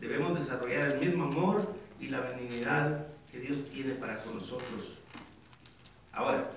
Debemos 0.00 0.38
desarrollar 0.38 0.92
el 0.92 1.00
mismo 1.00 1.24
amor 1.24 1.74
y 1.98 2.06
la 2.06 2.20
benignidad 2.20 3.04
que 3.32 3.40
Dios 3.40 3.64
tiene 3.72 3.94
para 3.94 4.22
con 4.22 4.34
nosotros. 4.34 4.98
Ahora, 6.12 6.50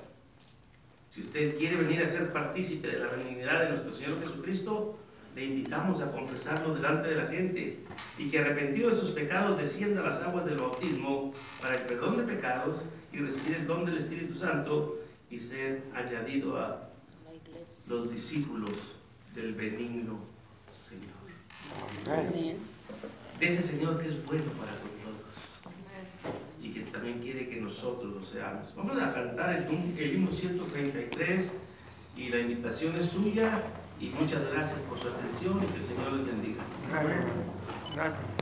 si 1.10 1.22
usted 1.22 1.58
quiere 1.58 1.78
venir 1.78 2.04
a 2.04 2.08
ser 2.08 2.34
partícipe 2.34 2.90
de 2.90 3.00
la 3.00 3.08
benignidad 3.08 3.62
de 3.62 3.70
nuestro 3.70 3.94
Señor 3.94 4.20
Jesucristo, 4.20 5.00
le 5.34 5.46
invitamos 5.46 6.02
a 6.02 6.12
confesarlo 6.12 6.76
delante 6.76 7.10
de 7.10 7.16
la 7.16 7.28
gente 7.28 7.80
y 8.18 8.30
que 8.30 8.40
arrepentido 8.40 8.90
de 8.90 8.96
sus 8.96 9.12
pecados 9.12 9.58
descienda 9.58 10.02
a 10.02 10.06
las 10.06 10.22
aguas 10.22 10.46
del 10.46 10.58
bautismo 10.58 11.34
para 11.62 11.76
el 11.76 11.82
perdón 11.84 12.18
de 12.18 12.34
pecados 12.34 12.78
y 13.14 13.18
recibir 13.18 13.56
el 13.56 13.68
don 13.68 13.86
del 13.86 13.98
Espíritu 13.98 14.36
Santo 14.36 15.00
y 15.30 15.40
ser 15.40 15.84
añadido 15.94 16.58
a 16.58 16.90
los 17.88 18.12
discípulos 18.12 18.72
del 19.34 19.54
benigno 19.54 20.20
Señor. 20.88 22.20
Amén. 22.20 22.58
De 23.40 23.48
ese 23.48 23.64
Señor 23.64 24.02
que 24.02 24.08
es 24.08 24.26
bueno 24.26 24.52
para 24.54 24.72
con 24.80 24.95
y 26.66 26.70
que 26.70 26.80
también 26.92 27.20
quiere 27.20 27.48
que 27.48 27.62
nosotros 27.62 28.12
lo 28.12 28.24
seamos. 28.24 28.74
Vamos 28.76 28.98
a 29.00 29.14
cantar 29.14 29.56
el, 29.56 30.14
himno 30.16 30.32
133 30.32 31.52
y 32.18 32.30
la 32.30 32.40
invitación 32.40 32.96
es 32.96 33.10
suya 33.10 33.64
y 34.00 34.10
muchas 34.10 34.42
gracias 34.52 34.80
por 34.90 35.00
su 35.00 35.08
atención 35.08 35.62
y 35.64 35.68
que 35.68 35.78
el 35.78 35.86
Señor 35.86 36.14
les 36.14 36.26
bendiga. 36.26 36.64
Gracias. 37.94 38.35